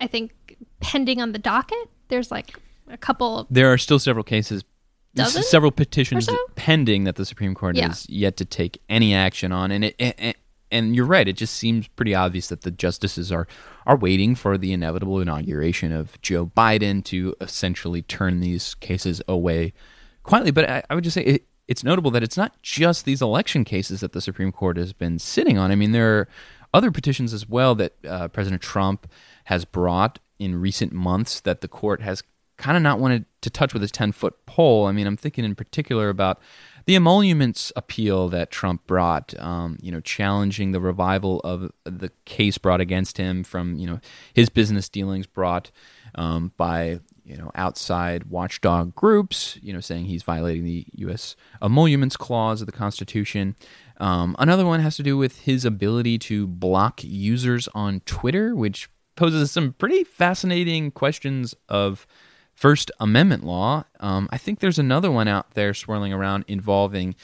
I 0.00 0.06
think, 0.06 0.56
pending 0.80 1.20
on 1.20 1.32
the 1.32 1.38
docket. 1.38 1.88
There's 2.08 2.30
like 2.30 2.56
a 2.88 2.96
couple. 2.96 3.46
There 3.50 3.72
are 3.72 3.78
still 3.78 3.98
several 3.98 4.24
cases 4.24 4.64
dozen. 5.14 5.42
several 5.42 5.70
petitions 5.70 6.26
so? 6.26 6.36
pending 6.56 7.04
that 7.04 7.16
the 7.16 7.24
Supreme 7.24 7.54
Court 7.54 7.76
Yeah. 7.76 7.88
has 7.88 8.08
yet 8.08 8.36
to 8.38 8.44
take 8.44 8.80
any 8.88 9.14
action 9.14 9.52
on, 9.52 9.70
and 9.70 9.84
it. 9.84 9.94
And, 9.98 10.34
and 10.72 10.94
you're 10.94 11.04
right. 11.06 11.26
It 11.26 11.32
just 11.32 11.54
seems 11.56 11.88
pretty 11.88 12.14
obvious 12.14 12.46
that 12.46 12.60
the 12.62 12.70
justices 12.70 13.32
are 13.32 13.48
are 13.86 13.96
waiting 13.96 14.36
for 14.36 14.56
the 14.56 14.72
inevitable 14.72 15.20
inauguration 15.20 15.90
of 15.90 16.20
Joe 16.22 16.46
Biden 16.46 17.02
to 17.06 17.34
essentially 17.40 18.02
turn 18.02 18.38
these 18.40 18.74
cases 18.76 19.20
away 19.26 19.72
quietly. 20.22 20.52
But 20.52 20.70
I, 20.70 20.82
I 20.88 20.94
would 20.94 21.02
just 21.02 21.14
say 21.14 21.22
it, 21.24 21.46
it's 21.66 21.82
notable 21.82 22.12
that 22.12 22.22
it's 22.22 22.36
not 22.36 22.60
just 22.62 23.04
these 23.04 23.20
election 23.20 23.64
cases 23.64 24.00
that 24.00 24.12
the 24.12 24.20
Supreme 24.20 24.52
Court 24.52 24.76
has 24.76 24.92
been 24.92 25.18
sitting 25.18 25.58
on. 25.58 25.72
I 25.72 25.74
mean, 25.74 25.90
there 25.90 26.18
are 26.18 26.28
other 26.72 26.92
petitions 26.92 27.32
as 27.34 27.48
well 27.48 27.74
that 27.74 27.94
uh, 28.06 28.28
President 28.28 28.62
Trump 28.62 29.10
has 29.44 29.64
brought 29.64 30.18
in 30.38 30.60
recent 30.60 30.92
months 30.92 31.40
that 31.40 31.60
the 31.60 31.68
court 31.68 32.00
has 32.00 32.22
kind 32.60 32.76
of 32.76 32.82
not 32.82 33.00
wanted 33.00 33.24
to 33.40 33.50
touch 33.50 33.72
with 33.72 33.80
his 33.80 33.90
10 33.90 34.12
foot 34.12 34.46
pole. 34.46 34.86
I 34.86 34.92
mean, 34.92 35.06
I'm 35.06 35.16
thinking 35.16 35.44
in 35.44 35.54
particular 35.54 36.10
about 36.10 36.40
the 36.84 36.94
emoluments 36.94 37.72
appeal 37.74 38.28
that 38.28 38.50
Trump 38.50 38.86
brought, 38.86 39.34
um, 39.38 39.78
you 39.80 39.90
know, 39.90 40.00
challenging 40.00 40.72
the 40.72 40.80
revival 40.80 41.40
of 41.40 41.72
the 41.84 42.10
case 42.26 42.58
brought 42.58 42.80
against 42.80 43.16
him 43.16 43.44
from, 43.44 43.76
you 43.76 43.86
know, 43.86 44.00
his 44.34 44.50
business 44.50 44.88
dealings 44.88 45.26
brought 45.26 45.70
um, 46.14 46.52
by, 46.58 47.00
you 47.24 47.36
know, 47.36 47.50
outside 47.54 48.24
watchdog 48.24 48.94
groups, 48.94 49.58
you 49.62 49.72
know, 49.72 49.80
saying 49.80 50.04
he's 50.04 50.22
violating 50.22 50.64
the 50.64 50.86
U.S. 50.96 51.36
emoluments 51.62 52.16
clause 52.16 52.60
of 52.60 52.66
the 52.66 52.72
Constitution. 52.72 53.56
Um, 53.98 54.36
another 54.38 54.66
one 54.66 54.80
has 54.80 54.96
to 54.96 55.02
do 55.02 55.16
with 55.16 55.40
his 55.42 55.64
ability 55.64 56.18
to 56.18 56.46
block 56.46 57.02
users 57.02 57.68
on 57.74 58.00
Twitter, 58.00 58.54
which 58.54 58.90
poses 59.20 59.50
some 59.50 59.74
pretty 59.74 60.02
fascinating 60.02 60.90
questions 60.90 61.54
of 61.68 62.06
First 62.54 62.90
Amendment 62.98 63.44
law. 63.44 63.84
Um, 64.00 64.30
I 64.32 64.38
think 64.38 64.60
there's 64.60 64.78
another 64.78 65.10
one 65.10 65.28
out 65.28 65.50
there 65.50 65.74
swirling 65.74 66.14
around 66.14 66.46
involving 66.48 67.14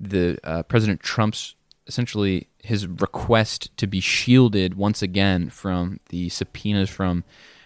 the 0.00 0.36
uh, 0.42 0.64
President 0.64 0.98
Trump's 0.98 1.54
essentially 1.86 2.48
his 2.58 2.88
request 2.88 3.70
to 3.76 3.86
be 3.86 4.00
shielded 4.00 4.74
once 4.74 5.00
again 5.00 5.48
from 5.48 6.00
the 6.08 6.28
subpoenas 6.28 6.90
from 6.90 7.22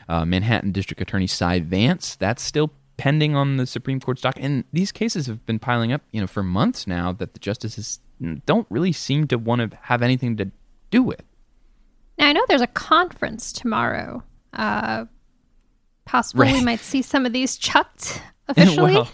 uh, 0.07 0.27
Manhattan 0.27 0.71
District 0.71 1.01
Attorney 1.01 1.27
Cy 1.27 1.61
Vance. 1.61 2.15
That's 2.15 2.43
still 2.43 2.71
pending 2.99 3.35
on 3.35 3.57
the 3.57 3.67
Supreme 3.67 4.01
Court's 4.01 4.21
dock, 4.21 4.37
and 4.39 4.65
these 4.71 4.93
cases 4.93 5.29
have 5.29 5.47
been 5.47 5.59
piling 5.59 5.95
up, 5.95 6.03
you 6.13 6.21
know, 6.21 6.27
for 6.27 6.43
months 6.43 6.87
now 6.87 7.11
that 7.13 7.33
the 7.33 7.39
justices 7.39 8.01
don't 8.45 8.67
really 8.69 8.93
seem 8.93 9.27
to 9.29 9.39
want 9.39 9.71
to 9.71 9.79
have 9.85 10.03
anything 10.03 10.37
to 10.37 10.51
do 10.91 11.03
with. 11.03 11.23
Now 12.19 12.29
I 12.29 12.33
know 12.33 12.45
there's 12.49 12.61
a 12.61 12.67
conference 12.67 13.53
tomorrow. 13.53 14.23
Uh, 14.53 15.07
possible 16.05 16.45
we 16.45 16.65
might 16.65 16.81
see 16.81 17.03
some 17.03 17.27
of 17.27 17.33
these 17.33 17.57
chucked 17.57 18.23
officially. 18.49 18.95
well, 18.95 19.11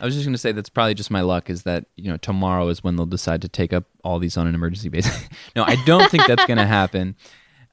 I 0.00 0.04
was 0.04 0.14
just 0.14 0.26
going 0.26 0.34
to 0.34 0.38
say 0.38 0.52
that's 0.52 0.68
probably 0.68 0.94
just 0.94 1.10
my 1.10 1.20
luck. 1.20 1.50
Is 1.50 1.64
that 1.64 1.86
you 1.96 2.10
know 2.10 2.16
tomorrow 2.16 2.68
is 2.68 2.82
when 2.82 2.96
they'll 2.96 3.06
decide 3.06 3.42
to 3.42 3.48
take 3.48 3.72
up 3.72 3.84
all 4.04 4.18
these 4.18 4.36
on 4.36 4.46
an 4.46 4.54
emergency 4.54 4.88
basis. 4.88 5.28
no, 5.56 5.64
I 5.64 5.76
don't 5.84 6.10
think 6.10 6.26
that's 6.26 6.46
going 6.46 6.58
to 6.58 6.66
happen. 6.66 7.16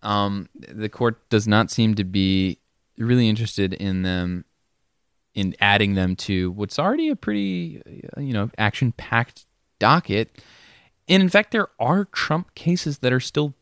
Um, 0.03 0.49
the 0.53 0.89
court 0.89 1.29
does 1.29 1.47
not 1.47 1.71
seem 1.71 1.95
to 1.95 2.03
be 2.03 2.59
really 2.97 3.29
interested 3.29 3.73
in 3.73 4.01
them 4.01 4.43
in 5.33 5.55
adding 5.61 5.95
them 5.95 6.17
to 6.17 6.51
what's 6.51 6.77
already 6.77 7.07
a 7.07 7.15
pretty 7.15 7.81
uh, 8.17 8.19
you 8.19 8.33
know 8.33 8.51
action 8.57 8.91
packed 8.91 9.45
docket. 9.79 10.41
And 11.07 11.23
in 11.23 11.29
fact, 11.29 11.51
there 11.51 11.69
are 11.79 12.03
Trump 12.03 12.53
cases 12.53 12.97
that 12.97 13.13
are 13.13 13.21
still 13.21 13.55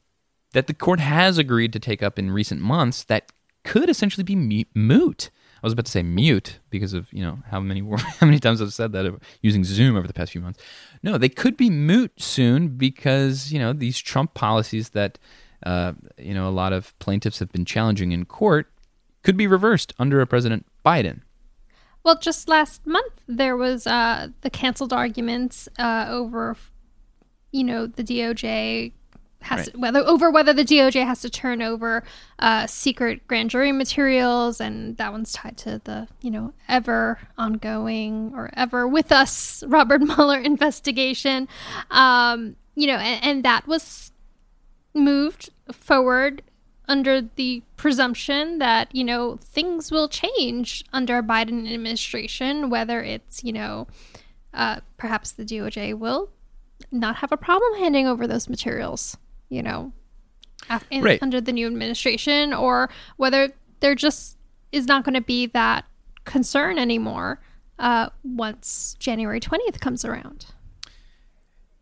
that 0.53 0.67
the 0.67 0.74
court 0.74 1.00
has 1.00 1.38
agreed 1.38 1.74
to 1.74 1.79
take 1.79 2.03
up 2.03 2.20
in 2.20 2.31
recent 2.31 2.62
months 2.62 3.03
that 3.05 3.31
could 3.63 3.89
essentially 3.89 4.24
be 4.24 4.67
moot. 4.74 5.29
I 5.63 5.67
was 5.67 5.74
about 5.74 5.86
to 5.86 5.91
say 5.91 6.01
mute 6.01 6.60
because 6.72 6.93
of 6.93 7.12
you 7.13 7.24
know 7.24 7.39
how 7.50 7.60
many 7.60 7.81
how 8.20 8.25
many 8.25 8.39
times 8.39 8.62
I've 8.62 8.74
said 8.74 8.91
that 8.93 9.20
using 9.41 9.63
Zoom 9.63 9.96
over 9.96 10.08
the 10.08 10.13
past 10.13 10.31
few 10.31 10.41
months. 10.41 10.62
No, 11.03 11.17
they 11.17 11.29
could 11.29 11.55
be 11.55 11.70
moot 11.70 12.20
soon 12.20 12.70
because 12.70 13.51
you 13.51 13.60
know 13.60 13.74
these 13.74 14.00
Trump 14.00 14.34
policies 14.34 14.89
that 14.89 15.20
uh, 15.63 15.93
you 16.17 16.34
know 16.34 16.48
a 16.48 16.51
lot 16.51 16.74
of 16.74 16.98
plaintiffs 17.00 17.39
have 17.39 17.51
been 17.51 17.65
challenging 17.65 18.12
in 18.12 18.25
court 18.25 18.67
could 19.24 19.38
be 19.38 19.48
reversed 19.48 19.93
under 20.00 20.22
a 20.22 20.27
President 20.27 20.65
Biden. 20.86 21.22
Well, 22.03 22.17
just 22.17 22.48
last 22.50 22.88
month 22.88 23.22
there 23.27 23.55
was 23.55 23.86
uh, 23.86 24.29
the 24.41 24.50
canceled 24.50 24.91
arguments 24.91 25.70
uh, 25.77 26.08
over, 26.10 26.58
you 27.51 27.63
know, 27.63 27.86
the 27.86 28.03
DOJ 28.03 28.93
has 29.41 29.57
Right. 29.60 29.74
to, 29.74 29.79
whether 29.79 30.00
over 30.00 30.29
whether 30.31 30.53
the 30.53 30.63
DOJ 30.63 31.05
has 31.05 31.21
to 31.21 31.29
turn 31.29 31.62
over 31.62 32.03
uh, 32.39 32.67
secret 32.67 33.27
grand 33.27 33.50
jury 33.50 33.71
materials, 33.71 34.62
and 34.62 34.98
that 34.98 35.12
one's 35.12 35.33
tied 35.33 35.57
to 35.57 35.81
the 35.83 36.07
you 36.21 36.31
know 36.31 36.53
ever 36.67 37.19
ongoing 37.38 38.33
or 38.36 38.50
ever 38.55 38.88
with 38.88 39.12
us 39.12 39.63
Robert 39.67 40.01
Mueller 40.01 40.39
investigation. 40.39 41.48
Um, 41.89 42.55
you 42.75 42.88
know, 42.88 42.98
and, 42.98 43.24
and 43.24 43.45
that 43.45 43.67
was 43.67 44.12
moved 44.93 45.50
forward 45.71 46.41
under 46.88 47.21
the 47.21 47.63
presumption 47.77 48.57
that 48.60 48.93
you 48.93 49.03
know 49.03 49.38
things 49.41 49.91
will 49.91 50.10
change 50.10 50.83
under 50.91 51.17
a 51.17 51.24
Biden 51.24 51.71
administration, 51.71 52.69
whether 52.69 53.01
it's 53.01 53.43
you 53.43 53.53
know 53.53 53.88
uh, 54.53 54.81
perhaps 54.98 55.31
the 55.31 55.45
DOJ 55.45 55.98
will 55.98 56.29
not 56.91 57.17
have 57.17 57.31
a 57.31 57.38
problem 57.38 57.79
handing 57.79 58.07
over 58.07 58.27
those 58.27 58.50
materials, 58.50 59.15
you 59.51 59.62
know, 59.62 59.91
in, 60.89 61.03
Right. 61.03 61.22
under 61.22 61.39
the 61.41 61.51
new 61.51 61.67
administration, 61.67 62.53
or 62.53 62.89
whether 63.17 63.53
there 63.81 63.93
just 63.93 64.38
is 64.72 64.88
not 64.88 65.03
going 65.03 65.13
to 65.15 65.22
be 65.22 65.46
that 65.48 65.86
concern 66.24 66.79
anymore 66.79 67.39
uh, 67.77 68.10
once 68.24 68.96
January 69.00 69.39
twentieth 69.39 69.79
comes 69.79 70.05
around. 70.05 70.46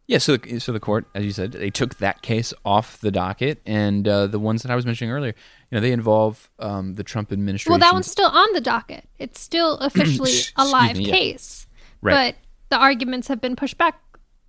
Yeah, 0.08 0.18
so 0.18 0.38
so 0.58 0.72
the 0.72 0.80
court, 0.80 1.06
as 1.14 1.24
you 1.24 1.32
said, 1.32 1.52
they 1.52 1.70
took 1.70 2.00
that 2.00 2.24
case 2.24 2.52
off 2.66 3.00
the 3.00 3.12
docket, 3.12 3.62
and 3.68 4.08
uh, 4.08 4.26
the 4.26 4.40
ones 4.40 4.64
that 4.64 4.72
I 4.72 4.76
was 4.76 4.84
mentioning 4.84 5.12
earlier, 5.12 5.36
you 5.70 5.76
know, 5.76 5.82
they 5.82 5.92
involve 5.92 6.50
um, 6.58 6.96
the 6.96 7.04
Trump 7.04 7.32
administration. 7.32 7.72
Well, 7.72 7.80
that 7.80 7.94
one's 7.94 8.10
still 8.10 8.30
on 8.30 8.52
the 8.54 8.62
docket. 8.62 9.08
It's 9.20 9.40
still 9.40 9.78
officially 9.90 10.32
a 10.56 10.66
live 10.66 10.98
me, 10.98 11.06
yeah. 11.06 11.14
case. 11.14 11.68
Right. 12.02 12.34
But 12.34 12.76
the 12.76 12.82
arguments 12.82 13.28
have 13.28 13.40
been 13.40 13.56
pushed 13.56 13.78
back, 13.78 14.02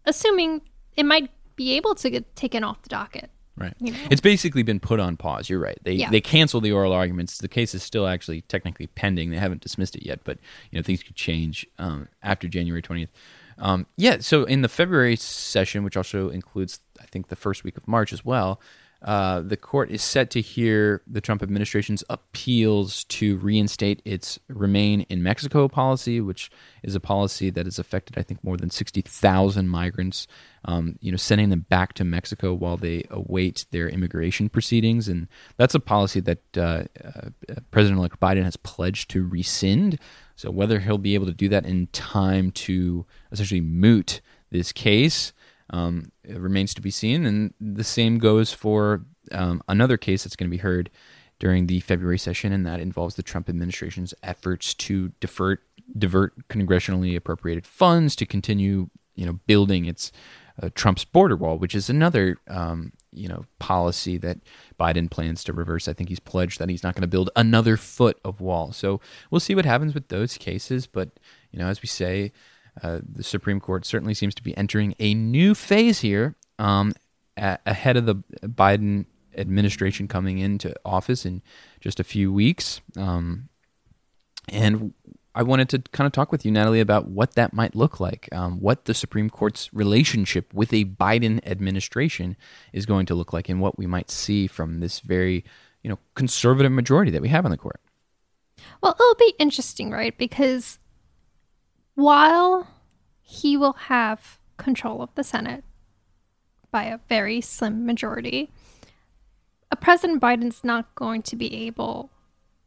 assuming 0.07 0.63
it 0.97 1.05
might 1.05 1.29
be 1.61 1.77
able 1.77 1.95
to 1.95 2.09
get 2.09 2.35
taken 2.37 2.65
off 2.65 2.81
the 2.81 2.89
docket. 2.89 3.31
Right. 3.55 3.75
you 3.79 3.93
know. 3.93 3.99
It's 4.11 4.23
basically 4.23 4.63
been 4.63 4.81
put 4.81 4.99
on 4.99 5.19
pause. 5.19 5.51
You're 5.51 5.59
right. 5.61 5.79
They 5.83 5.93
Yeah. 5.93 6.09
they 6.09 6.23
canceled 6.23 6.65
the 6.65 6.73
oral 6.73 6.95
arguments. 6.95 7.37
The 7.37 7.49
case 7.49 7.75
is 7.75 7.83
still 7.83 8.07
actually 8.07 8.41
technically 8.43 8.87
pending. 8.87 9.31
They 9.31 9.37
haven't 9.37 9.61
dismissed 9.61 9.95
it 9.95 10.07
yet, 10.07 10.21
but 10.25 10.39
you 10.71 10.79
know 10.79 10.83
things 10.83 11.03
could 11.03 11.17
change 11.17 11.67
um, 11.79 12.09
after 12.23 12.49
January 12.49 12.81
20th. 12.81 13.09
Um, 13.59 13.85
yeah. 13.99 14.17
So 14.21 14.45
in 14.45 14.63
the 14.63 14.71
February 14.71 15.17
session, 15.17 15.85
which 15.85 15.99
also 15.99 16.31
includes 16.31 16.81
I 16.99 17.05
think 17.05 17.29
the 17.29 17.37
first 17.37 17.63
week 17.63 17.77
of 17.77 17.87
March 17.87 18.15
as 18.15 18.25
well, 18.25 18.59
uh, 19.03 19.41
the 19.41 19.57
court 19.57 19.91
is 19.91 20.03
set 20.03 20.31
to 20.31 20.43
hear 20.43 21.01
the 21.07 21.23
Trump 21.23 21.43
administration's 21.43 22.05
appeals 22.11 23.05
to 23.05 23.39
reinstate 23.39 24.03
its 24.05 24.39
remain 24.49 25.03
in 25.09 25.23
Mexico 25.23 25.69
policy, 25.69 26.21
which 26.21 26.51
is 26.83 26.95
a 26.95 27.01
policy 27.01 27.49
that 27.49 27.65
has 27.65 27.79
affected, 27.79 28.19
I 28.19 28.23
think, 28.23 28.45
more 28.45 28.59
than 28.59 28.69
60,000 28.69 29.69
migrants, 29.69 30.27
um, 30.67 30.99
you 31.01 31.11
know, 31.11 31.17
sending 31.17 31.49
them 31.49 31.65
back 31.71 31.95
to 31.95 32.05
Mexico 32.05 32.53
while 32.53 32.77
they 32.77 33.05
await 33.11 33.65
their 33.71 33.89
immigration 33.89 34.51
proceedings. 34.51 35.09
And 35.09 35.29
that's 35.57 35.75
a 35.75 35.81
policy 35.81 36.21
that 36.21 36.59
uh, 36.59 36.85
uh, 37.03 37.31
President-elect 37.71 38.21
Biden 38.21 38.45
has 38.45 38.59
pledged 38.59 39.11
to 39.13 39.27
rescind. 39.27 39.99
So 40.37 40.51
whether 40.51 40.79
he'll 40.79 40.99
be 40.99 41.15
able 41.15 41.27
to 41.27 41.33
do 41.33 41.49
that 41.49 41.65
in 41.65 41.87
time 41.89 42.51
to 42.51 43.07
essentially 43.33 43.63
moot 43.63 44.21
this 44.51 44.73
case 44.73 45.33
um, 45.71 46.13
it 46.25 46.39
remains 46.39 46.75
to 46.75 46.81
be 46.81 46.91
seen. 46.91 47.25
And 47.25 47.55
the 47.61 47.85
same 47.85 48.19
goes 48.19 48.53
for 48.53 49.05
um, 49.33 49.63
another 49.69 49.97
case 49.97 50.25
that's 50.25 50.37
going 50.37 50.51
to 50.51 50.57
be 50.57 50.63
heard 50.63 50.91
during 51.39 51.67
the 51.67 51.81
February 51.81 52.19
session, 52.19 52.53
and 52.53 52.67
that 52.67 52.81
involves 52.81 53.15
the 53.15 53.23
Trump 53.23 53.49
administration's 53.49 54.13
efforts 54.23 54.75
to 54.75 55.13
divert 55.21 55.63
divert 55.99 56.49
congressionally 56.49 57.17
appropriated 57.17 57.67
funds 57.67 58.15
to 58.15 58.25
continue, 58.25 58.89
you 59.17 59.27
know, 59.27 59.41
building 59.47 59.87
its 59.87 60.13
uh, 60.63 60.69
Trump's 60.75 61.05
border 61.05 61.35
wall, 61.35 61.59
which 61.59 61.75
is 61.75 61.91
another, 61.91 62.37
um, 62.49 62.93
you 63.13 63.27
know, 63.27 63.45
policy 63.59 64.17
that 64.19 64.39
Biden 64.79 65.11
plans 65.11 65.43
to 65.45 65.53
reverse. 65.53 65.89
I 65.89 65.93
think 65.93 66.09
he's 66.09 66.21
pledged 66.21 66.59
that 66.59 66.69
he's 66.69 66.85
not 66.85 66.95
going 66.95 67.03
to 67.03 67.09
build 67.09 67.31
another 67.35 67.77
foot 67.77 68.21
of 68.25 68.41
wall. 68.41 68.73
So 68.73 69.01
we'll 69.31 69.41
see 69.41 69.55
what 69.55 69.65
happens 69.65 69.95
with 69.95 70.09
those 70.09 70.37
cases. 70.37 70.87
But 70.87 71.11
you 71.51 71.59
know, 71.59 71.67
as 71.67 71.83
we 71.83 71.89
say, 71.89 72.33
uh, 72.83 73.01
the 73.03 73.23
Supreme 73.23 73.61
Court 73.61 73.85
certainly 73.85 74.15
seems 74.15 74.35
to 74.37 74.43
be 74.43 74.57
entering 74.57 74.95
a 74.99 75.15
new 75.15 75.55
phase 75.55 76.01
here 76.01 76.37
um, 76.59 76.93
ahead 77.37 77.97
of 77.97 78.07
the 78.07 78.17
Biden 78.43 79.07
administration 79.37 80.09
coming 80.09 80.39
into 80.39 80.75
office 80.85 81.25
in 81.25 81.43
just 81.81 82.01
a 82.01 82.05
few 82.05 82.33
weeks. 82.33 82.81
Um, 82.97 83.49
and 84.49 84.93
I 85.35 85.45
wanted 85.45 85.69
to 85.71 85.79
kind 85.93 86.07
of 86.07 86.13
talk 86.13 86.33
with 86.33 86.45
you, 86.45 86.51
Natalie, 86.51 86.81
about 86.81 87.09
what 87.09 87.35
that 87.35 87.53
might 87.53 87.77
look 87.77 88.01
like, 88.01 88.29
um, 88.33 88.61
what 88.61 88.87
the 88.87 88.95
Supreme 88.95 89.31
Court's 89.31 89.73
relationship 89.73 90.53
with 90.53 90.73
a 90.73 90.85
Biden 90.85 91.41
administration 91.47 92.37
is 92.73 92.85
going 92.85 93.07
to 93.07 93.15
look 93.15 93.33
like, 93.33 93.49
and 93.49 93.61
what 93.61 93.79
we 93.79 93.87
might 93.87 94.11
see 94.11 94.47
from 94.49 94.81
this 94.81 95.01
very, 95.01 95.45
you 95.83 95.91
know, 95.91 95.99
conservative 96.15 96.73
majority 96.73 97.13
that 97.13 97.23
we 97.23 97.29
have 97.29 97.45
on 97.45 97.53
the 97.53 97.57
court. 97.57 97.81
Well, 98.83 98.97
it'll 98.99 99.15
be 99.15 99.35
interesting, 99.39 99.91
right? 99.91 100.17
Because 100.19 100.81
while 101.95 102.67
he 103.31 103.57
will 103.57 103.75
have 103.75 104.41
control 104.57 105.01
of 105.01 105.15
the 105.15 105.23
Senate 105.23 105.63
by 106.73 106.85
a 106.85 106.99
very 107.09 107.41
slim 107.41 107.87
majority, 107.87 108.51
a 109.71 109.77
President 109.77 110.21
Biden's 110.21 110.65
not 110.65 110.93
going 110.97 111.23
to 111.23 111.37
be 111.37 111.67
able, 111.67 112.11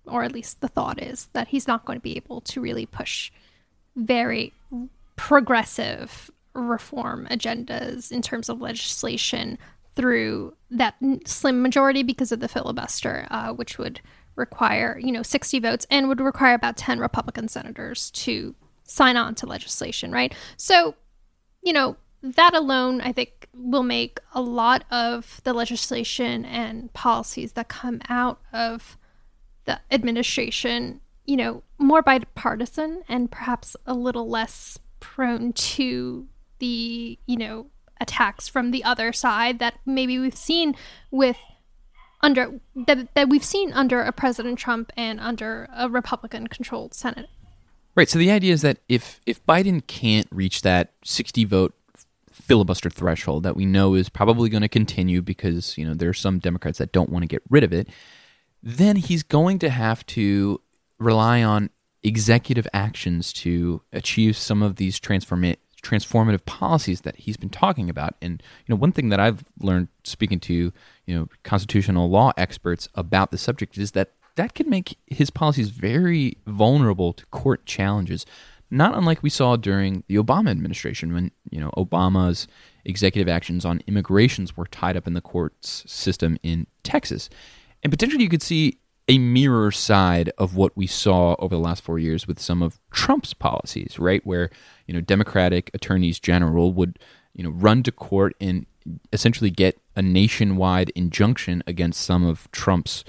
or 0.05 0.23
at 0.23 0.31
least 0.31 0.61
the 0.61 0.69
thought 0.69 1.03
is 1.03 1.27
that 1.33 1.49
he's 1.49 1.67
not 1.67 1.83
going 1.83 1.99
to 1.99 2.03
be 2.03 2.15
able 2.15 2.39
to 2.39 2.61
really 2.61 2.85
push 2.85 3.29
very 3.97 4.53
progressive 5.17 6.31
reform 6.53 7.27
agendas 7.29 8.09
in 8.09 8.21
terms 8.21 8.47
of 8.47 8.61
legislation 8.61 9.57
through 9.95 10.55
that 10.71 10.95
slim 11.25 11.61
majority 11.61 12.03
because 12.03 12.31
of 12.31 12.39
the 12.39 12.47
filibuster, 12.47 13.27
uh, 13.29 13.51
which 13.51 13.77
would 13.77 13.99
require, 14.37 14.97
you 14.97 15.11
know, 15.11 15.23
60 15.23 15.59
votes 15.59 15.85
and 15.91 16.07
would 16.07 16.21
require 16.21 16.53
about 16.53 16.77
10 16.77 16.99
Republican 16.99 17.49
senators 17.49 18.09
to 18.11 18.55
sign 18.83 19.17
on 19.17 19.35
to 19.35 19.45
legislation, 19.45 20.11
right? 20.11 20.33
So, 20.57 20.95
you 21.61 21.73
know, 21.73 21.97
that 22.21 22.53
alone, 22.53 23.01
I 23.01 23.11
think, 23.11 23.47
will 23.53 23.83
make 23.83 24.19
a 24.33 24.41
lot 24.41 24.85
of 24.89 25.41
the 25.43 25.53
legislation 25.53 26.45
and 26.45 26.91
policies 26.93 27.53
that 27.53 27.67
come 27.67 28.01
out 28.07 28.39
of 28.51 28.97
the 29.65 29.79
administration, 29.91 31.01
you 31.25 31.37
know, 31.37 31.63
more 31.77 32.01
bipartisan 32.01 33.03
and 33.07 33.29
perhaps 33.29 33.75
a 33.85 33.93
little 33.93 34.29
less 34.29 34.79
prone 34.99 35.53
to 35.53 36.27
the, 36.59 37.19
you 37.25 37.37
know, 37.37 37.67
attacks 37.99 38.47
from 38.47 38.71
the 38.71 38.83
other 38.83 39.13
side 39.13 39.59
that 39.59 39.79
maybe 39.85 40.17
we've 40.17 40.35
seen 40.35 40.75
with 41.11 41.37
under 42.21 42.59
that, 42.87 43.13
that 43.15 43.29
we've 43.29 43.43
seen 43.43 43.73
under 43.73 44.01
a 44.01 44.11
President 44.11 44.57
Trump 44.57 44.91
and 44.95 45.19
under 45.19 45.67
a 45.75 45.89
Republican 45.89 46.47
controlled 46.47 46.93
Senate. 46.93 47.29
Right. 47.95 48.09
So 48.09 48.17
the 48.17 48.31
idea 48.31 48.53
is 48.53 48.63
that 48.63 48.79
if 48.89 49.21
if 49.25 49.45
Biden 49.45 49.85
can't 49.85 50.27
reach 50.31 50.63
that 50.63 50.93
60 51.03 51.45
vote 51.45 51.73
filibuster 52.31 52.89
threshold 52.89 53.43
that 53.43 53.55
we 53.55 53.65
know 53.65 53.93
is 53.93 54.09
probably 54.09 54.49
going 54.49 54.63
to 54.63 54.67
continue 54.67 55.21
because, 55.21 55.77
you 55.77 55.85
know, 55.85 55.93
there 55.93 56.09
are 56.09 56.13
some 56.13 56.39
Democrats 56.39 56.79
that 56.79 56.91
don't 56.91 57.09
want 57.09 57.23
to 57.23 57.27
get 57.27 57.43
rid 57.49 57.63
of 57.63 57.71
it, 57.71 57.87
then 58.61 58.95
he's 58.95 59.21
going 59.21 59.59
to 59.59 59.69
have 59.69 60.05
to 60.07 60.59
rely 60.97 61.43
on 61.43 61.69
executive 62.01 62.67
actions 62.73 63.31
to 63.31 63.81
achieve 63.93 64.35
some 64.35 64.63
of 64.63 64.75
these 64.77 64.99
transforma- 64.99 65.57
transformative 65.83 66.43
policies 66.45 67.01
that 67.01 67.15
he's 67.17 67.37
been 67.37 67.49
talking 67.49 67.89
about. 67.89 68.15
And 68.21 68.41
you 68.65 68.73
know, 68.73 68.79
one 68.79 68.91
thing 68.91 69.09
that 69.09 69.19
I've 69.19 69.43
learned 69.59 69.89
speaking 70.03 70.39
to 70.41 70.73
you 71.05 71.15
know 71.15 71.27
constitutional 71.43 72.09
law 72.09 72.31
experts 72.37 72.89
about 72.95 73.31
the 73.31 73.37
subject 73.37 73.77
is 73.77 73.91
that 73.91 74.13
that 74.35 74.53
can 74.53 74.69
make 74.69 74.97
his 75.07 75.29
policies 75.29 75.69
very 75.69 76.37
vulnerable 76.47 77.13
to 77.13 77.25
court 77.27 77.65
challenges. 77.65 78.25
Not 78.71 78.97
unlike 78.97 79.21
we 79.21 79.29
saw 79.29 79.55
during 79.55 80.03
the 80.07 80.15
Obama 80.15 80.49
administration, 80.49 81.13
when 81.13 81.31
you 81.51 81.59
know 81.59 81.69
Obama's 81.77 82.47
executive 82.85 83.29
actions 83.29 83.65
on 83.65 83.81
immigrations 83.87 84.57
were 84.57 84.65
tied 84.65 84.97
up 84.97 85.05
in 85.05 85.13
the 85.13 85.21
courts 85.21 85.83
system 85.85 86.37
in 86.41 86.65
Texas, 86.83 87.29
and 87.83 87.91
potentially 87.91 88.23
you 88.23 88.29
could 88.29 88.41
see 88.41 88.79
a 89.07 89.17
mirror 89.17 89.69
side 89.69 90.31
of 90.37 90.55
what 90.55 90.75
we 90.77 90.87
saw 90.87 91.35
over 91.39 91.53
the 91.55 91.61
last 91.61 91.83
four 91.83 91.99
years 91.99 92.25
with 92.25 92.39
some 92.39 92.63
of 92.63 92.79
Trump's 92.91 93.33
policies, 93.33 93.99
right? 93.99 94.25
Where 94.25 94.49
you 94.87 94.93
know 94.93 95.01
Democratic 95.01 95.69
attorneys 95.73 96.19
general 96.19 96.73
would 96.73 96.97
you 97.35 97.43
know 97.43 97.51
run 97.51 97.83
to 97.83 97.91
court 97.91 98.35
and 98.41 98.65
essentially 99.11 99.51
get 99.51 99.79
a 99.95 100.01
nationwide 100.01 100.89
injunction 100.95 101.63
against 101.67 102.01
some 102.01 102.25
of 102.25 102.49
Trump's 102.51 103.03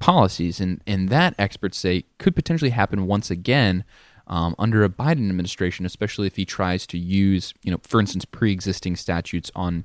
policies, 0.00 0.60
and 0.60 0.82
and 0.86 1.08
that 1.10 1.34
experts 1.38 1.78
say 1.78 2.04
could 2.18 2.34
potentially 2.34 2.70
happen 2.70 3.06
once 3.06 3.30
again. 3.30 3.84
Um, 4.26 4.54
under 4.60 4.84
a 4.84 4.88
Biden 4.88 5.28
administration, 5.28 5.84
especially 5.84 6.28
if 6.28 6.36
he 6.36 6.44
tries 6.44 6.86
to 6.86 6.98
use, 6.98 7.52
you 7.64 7.72
know, 7.72 7.78
for 7.82 7.98
instance, 7.98 8.24
pre-existing 8.24 8.94
statutes 8.94 9.50
on 9.56 9.84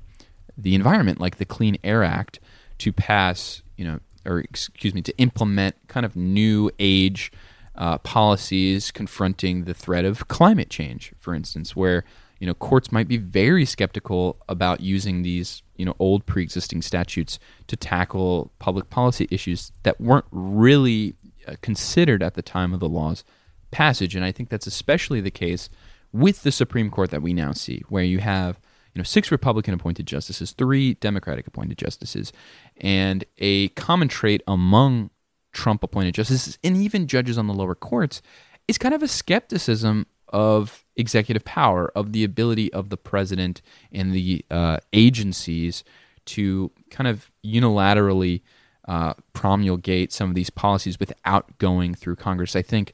the 0.56 0.76
environment, 0.76 1.20
like 1.20 1.38
the 1.38 1.44
Clean 1.44 1.76
Air 1.82 2.04
Act, 2.04 2.38
to 2.78 2.92
pass, 2.92 3.62
you 3.76 3.84
know, 3.84 3.98
or 4.24 4.38
excuse 4.38 4.94
me, 4.94 5.02
to 5.02 5.16
implement 5.18 5.74
kind 5.88 6.06
of 6.06 6.14
new 6.14 6.70
age 6.78 7.32
uh, 7.74 7.98
policies 7.98 8.90
confronting 8.92 9.64
the 9.64 9.74
threat 9.74 10.04
of 10.04 10.28
climate 10.28 10.70
change, 10.70 11.12
for 11.18 11.34
instance, 11.34 11.74
where 11.74 12.04
you 12.38 12.46
know 12.46 12.54
courts 12.54 12.92
might 12.92 13.08
be 13.08 13.16
very 13.16 13.64
skeptical 13.64 14.36
about 14.48 14.80
using 14.80 15.22
these 15.22 15.62
you 15.78 15.84
know 15.84 15.96
old 15.98 16.26
pre-existing 16.26 16.82
statutes 16.82 17.38
to 17.66 17.76
tackle 17.76 18.52
public 18.58 18.90
policy 18.90 19.28
issues 19.30 19.72
that 19.82 20.00
weren't 20.00 20.26
really 20.30 21.14
uh, 21.46 21.54
considered 21.62 22.22
at 22.22 22.34
the 22.34 22.42
time 22.42 22.72
of 22.72 22.80
the 22.80 22.88
law's 22.88 23.24
passage, 23.70 24.14
and 24.14 24.24
I 24.24 24.32
think 24.32 24.48
that's 24.48 24.66
especially 24.66 25.20
the 25.20 25.30
case 25.30 25.68
with 26.12 26.42
the 26.42 26.52
Supreme 26.52 26.90
Court 26.90 27.10
that 27.10 27.22
we 27.22 27.34
now 27.34 27.52
see, 27.52 27.82
where 27.88 28.04
you 28.04 28.18
have 28.18 28.58
you 28.96 29.00
know, 29.00 29.04
six 29.04 29.30
Republican 29.30 29.74
appointed 29.74 30.06
justices, 30.06 30.52
three 30.52 30.94
Democratic 30.94 31.46
appointed 31.46 31.76
justices, 31.76 32.32
and 32.78 33.26
a 33.36 33.68
common 33.70 34.08
trait 34.08 34.42
among 34.46 35.10
Trump 35.52 35.82
appointed 35.82 36.14
justices 36.14 36.58
and 36.64 36.78
even 36.78 37.06
judges 37.06 37.36
on 37.36 37.46
the 37.46 37.52
lower 37.52 37.74
courts 37.74 38.22
is 38.68 38.78
kind 38.78 38.94
of 38.94 39.02
a 39.02 39.08
skepticism 39.08 40.06
of 40.28 40.85
executive 40.96 41.44
power, 41.44 41.92
of 41.94 42.12
the 42.12 42.24
ability 42.24 42.72
of 42.72 42.90
the 42.90 42.96
president 42.96 43.62
and 43.92 44.12
the 44.12 44.44
uh, 44.50 44.78
agencies 44.92 45.84
to 46.26 46.70
kind 46.90 47.06
of 47.06 47.30
unilaterally 47.44 48.42
uh, 48.88 49.14
promulgate 49.32 50.12
some 50.12 50.28
of 50.30 50.34
these 50.34 50.50
policies 50.50 50.98
without 50.98 51.58
going 51.58 51.94
through 51.94 52.16
Congress. 52.16 52.56
I 52.56 52.62
think 52.62 52.92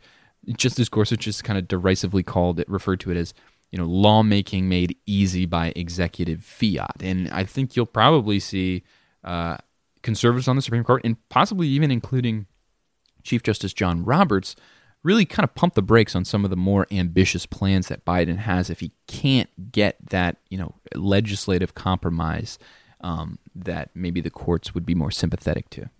Justice 0.56 0.88
Gorsuch 0.88 1.20
just 1.20 1.44
kind 1.44 1.58
of 1.58 1.68
derisively 1.68 2.22
called 2.22 2.58
it, 2.58 2.68
referred 2.68 3.00
to 3.00 3.10
it 3.10 3.16
as 3.16 3.32
you 3.72 3.78
know, 3.78 3.86
lawmaking 3.86 4.68
made 4.68 4.96
easy 5.06 5.46
by 5.46 5.72
executive 5.74 6.44
fiat. 6.44 6.96
And 7.00 7.30
I 7.30 7.44
think 7.44 7.74
you'll 7.74 7.86
probably 7.86 8.38
see 8.38 8.84
uh, 9.24 9.56
conservatives 10.02 10.46
on 10.46 10.56
the 10.56 10.62
Supreme 10.62 10.84
Court, 10.84 11.00
and 11.04 11.16
possibly 11.30 11.68
even 11.68 11.90
including 11.90 12.46
Chief 13.22 13.42
Justice 13.42 13.72
John 13.72 14.04
Roberts, 14.04 14.54
really 15.02 15.24
kind 15.24 15.44
of 15.44 15.54
pump 15.54 15.74
the 15.74 15.82
brakes 15.82 16.14
on 16.14 16.24
some 16.24 16.44
of 16.44 16.50
the 16.50 16.56
more 16.56 16.86
ambitious 16.90 17.46
plans 17.46 17.88
that 17.88 18.04
Biden 18.04 18.38
has 18.38 18.70
if 18.70 18.80
he 18.80 18.92
can't 19.06 19.72
get 19.72 19.96
that, 20.10 20.36
you 20.48 20.58
know, 20.58 20.74
legislative 20.94 21.74
compromise 21.74 22.58
um, 23.00 23.38
that 23.54 23.90
maybe 23.94 24.20
the 24.20 24.30
courts 24.30 24.74
would 24.74 24.86
be 24.86 24.94
more 24.94 25.10
sympathetic 25.10 25.70
to. 25.70 25.90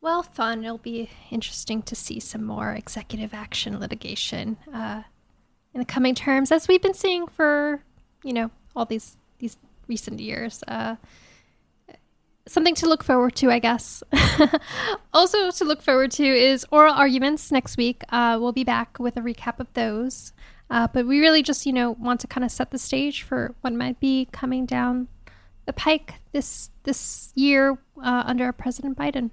Well, 0.00 0.22
fun. 0.22 0.64
It'll 0.64 0.78
be 0.78 1.10
interesting 1.30 1.82
to 1.82 1.94
see 1.94 2.20
some 2.20 2.44
more 2.44 2.72
executive 2.72 3.32
action 3.32 3.78
litigation. 3.78 4.58
Uh, 4.72 5.02
in 5.74 5.80
the 5.80 5.84
coming 5.84 6.14
terms, 6.14 6.52
as 6.52 6.68
we've 6.68 6.80
been 6.80 6.94
seeing 6.94 7.26
for 7.26 7.82
you 8.22 8.32
know 8.32 8.50
all 8.76 8.86
these 8.86 9.16
these 9.38 9.56
recent 9.88 10.20
years. 10.20 10.62
Uh, 10.66 10.96
something 12.46 12.74
to 12.76 12.88
look 12.88 13.02
forward 13.02 13.34
to, 13.36 13.50
I 13.50 13.58
guess. 13.58 14.02
also 15.14 15.50
to 15.50 15.64
look 15.64 15.82
forward 15.82 16.10
to 16.12 16.24
is 16.24 16.66
oral 16.70 16.94
arguments 16.94 17.50
next 17.50 17.76
week. 17.76 18.02
Uh, 18.10 18.38
we'll 18.40 18.52
be 18.52 18.64
back 18.64 18.98
with 18.98 19.16
a 19.16 19.20
recap 19.20 19.60
of 19.60 19.72
those. 19.74 20.32
Uh, 20.70 20.88
but 20.92 21.06
we 21.06 21.20
really 21.20 21.42
just, 21.42 21.66
you 21.66 21.72
know, 21.72 21.92
want 21.92 22.20
to 22.20 22.26
kind 22.26 22.44
of 22.44 22.50
set 22.50 22.70
the 22.70 22.78
stage 22.78 23.22
for 23.22 23.54
what 23.60 23.72
might 23.72 24.00
be 24.00 24.28
coming 24.32 24.66
down 24.66 25.08
the 25.66 25.72
pike 25.72 26.14
this 26.32 26.70
this 26.84 27.32
year 27.34 27.78
uh, 28.02 28.22
under 28.26 28.52
President 28.52 28.98
Biden. 28.98 29.30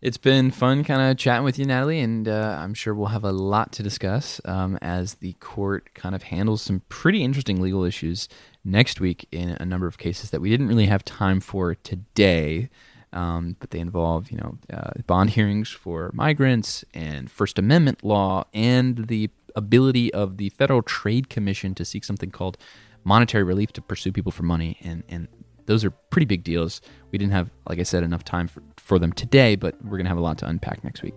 It's 0.00 0.16
been 0.16 0.52
fun 0.52 0.84
kind 0.84 1.02
of 1.02 1.16
chatting 1.16 1.44
with 1.44 1.58
you, 1.58 1.64
Natalie, 1.64 1.98
and 1.98 2.28
uh, 2.28 2.56
I'm 2.60 2.72
sure 2.72 2.94
we'll 2.94 3.08
have 3.08 3.24
a 3.24 3.32
lot 3.32 3.72
to 3.72 3.82
discuss 3.82 4.40
um, 4.44 4.78
as 4.80 5.14
the 5.14 5.32
court 5.34 5.92
kind 5.94 6.14
of 6.14 6.22
handles 6.22 6.62
some 6.62 6.82
pretty 6.88 7.24
interesting 7.24 7.60
legal 7.60 7.82
issues 7.82 8.28
next 8.70 9.00
week 9.00 9.26
in 9.32 9.56
a 9.60 9.64
number 9.64 9.86
of 9.86 9.98
cases 9.98 10.30
that 10.30 10.40
we 10.40 10.50
didn't 10.50 10.68
really 10.68 10.86
have 10.86 11.04
time 11.04 11.40
for 11.40 11.74
today. 11.74 12.70
Um, 13.12 13.56
but 13.58 13.70
they 13.70 13.80
involve, 13.80 14.30
you 14.30 14.36
know, 14.36 14.58
uh, 14.72 14.90
bond 15.06 15.30
hearings 15.30 15.70
for 15.70 16.10
migrants 16.12 16.84
and 16.92 17.30
First 17.30 17.58
Amendment 17.58 18.04
law 18.04 18.44
and 18.52 19.08
the 19.08 19.30
ability 19.56 20.12
of 20.12 20.36
the 20.36 20.50
Federal 20.50 20.82
Trade 20.82 21.30
Commission 21.30 21.74
to 21.76 21.86
seek 21.86 22.04
something 22.04 22.30
called 22.30 22.58
monetary 23.04 23.44
relief 23.44 23.72
to 23.72 23.80
pursue 23.80 24.12
people 24.12 24.30
for 24.30 24.42
money 24.42 24.76
and, 24.82 25.04
and 25.08 25.28
those 25.68 25.84
are 25.84 25.90
pretty 25.90 26.24
big 26.24 26.42
deals. 26.44 26.80
We 27.12 27.18
didn't 27.18 27.32
have, 27.32 27.50
like 27.68 27.78
I 27.78 27.82
said, 27.82 28.02
enough 28.02 28.24
time 28.24 28.48
for, 28.48 28.62
for 28.78 28.98
them 28.98 29.12
today, 29.12 29.54
but 29.54 29.74
we're 29.84 29.98
going 29.98 30.04
to 30.04 30.08
have 30.08 30.18
a 30.18 30.22
lot 30.22 30.38
to 30.38 30.46
unpack 30.46 30.82
next 30.82 31.02
week. 31.02 31.14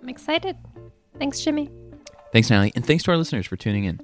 I'm 0.00 0.08
excited. 0.08 0.56
Thanks, 1.18 1.40
Jimmy. 1.40 1.68
Thanks, 2.32 2.50
Natalie. 2.50 2.72
And 2.76 2.86
thanks 2.86 3.02
to 3.04 3.10
our 3.10 3.16
listeners 3.16 3.46
for 3.46 3.56
tuning 3.56 3.84
in. 3.84 4.00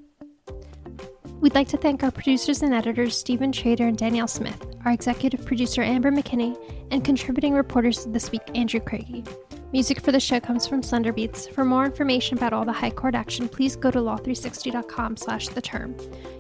We'd 1.41 1.55
like 1.55 1.69
to 1.69 1.79
thank 1.79 2.03
our 2.03 2.11
producers 2.11 2.61
and 2.61 2.75
editors, 2.75 3.17
Stephen 3.17 3.51
Trader 3.51 3.87
and 3.87 3.97
Danielle 3.97 4.29
Smith, 4.29 4.63
our 4.85 4.93
executive 4.93 5.47
producer, 5.47 5.81
Amber 5.83 6.13
McKinney, 6.13 6.55
and 6.91 7.03
contributing 7.03 7.55
reporters 7.55 8.05
this 8.07 8.31
week, 8.31 8.43
Andrew 8.55 8.81
Craigie. 8.81 9.25
Music 9.73 10.01
for 10.01 10.13
the 10.13 10.21
show 10.21 10.39
comes 10.39 10.67
from 10.67 10.83
Slender 10.83 11.15
Beats. 11.15 11.47
For 11.47 11.65
more 11.65 11.87
information 11.87 12.37
about 12.37 12.53
all 12.53 12.67
the 12.67 12.73
high 12.73 12.91
court 12.91 13.15
action, 13.15 13.49
please 13.49 13.75
go 13.75 13.91
to 13.91 14.01
law360.com 14.01 15.17
slash 15.17 15.49
the 15.49 15.63
term. 15.63 15.97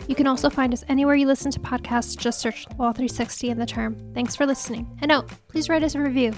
You 0.07 0.15
can 0.15 0.27
also 0.27 0.51
find 0.51 0.75
us 0.75 0.85
anywhere 0.89 1.15
you 1.15 1.27
listen 1.27 1.51
to 1.53 1.61
podcasts. 1.61 2.15
Just 2.19 2.41
search 2.41 2.67
Law 2.79 2.93
360 2.93 3.51
and 3.51 3.61
the 3.61 3.67
term. 3.67 3.97
Thanks 4.13 4.37
for 4.37 4.45
listening. 4.45 4.87
And 5.01 5.13
oh, 5.13 5.25
please 5.49 5.71
write 5.71 5.83
us 5.83 5.95
a 5.95 6.01
review. 6.01 6.35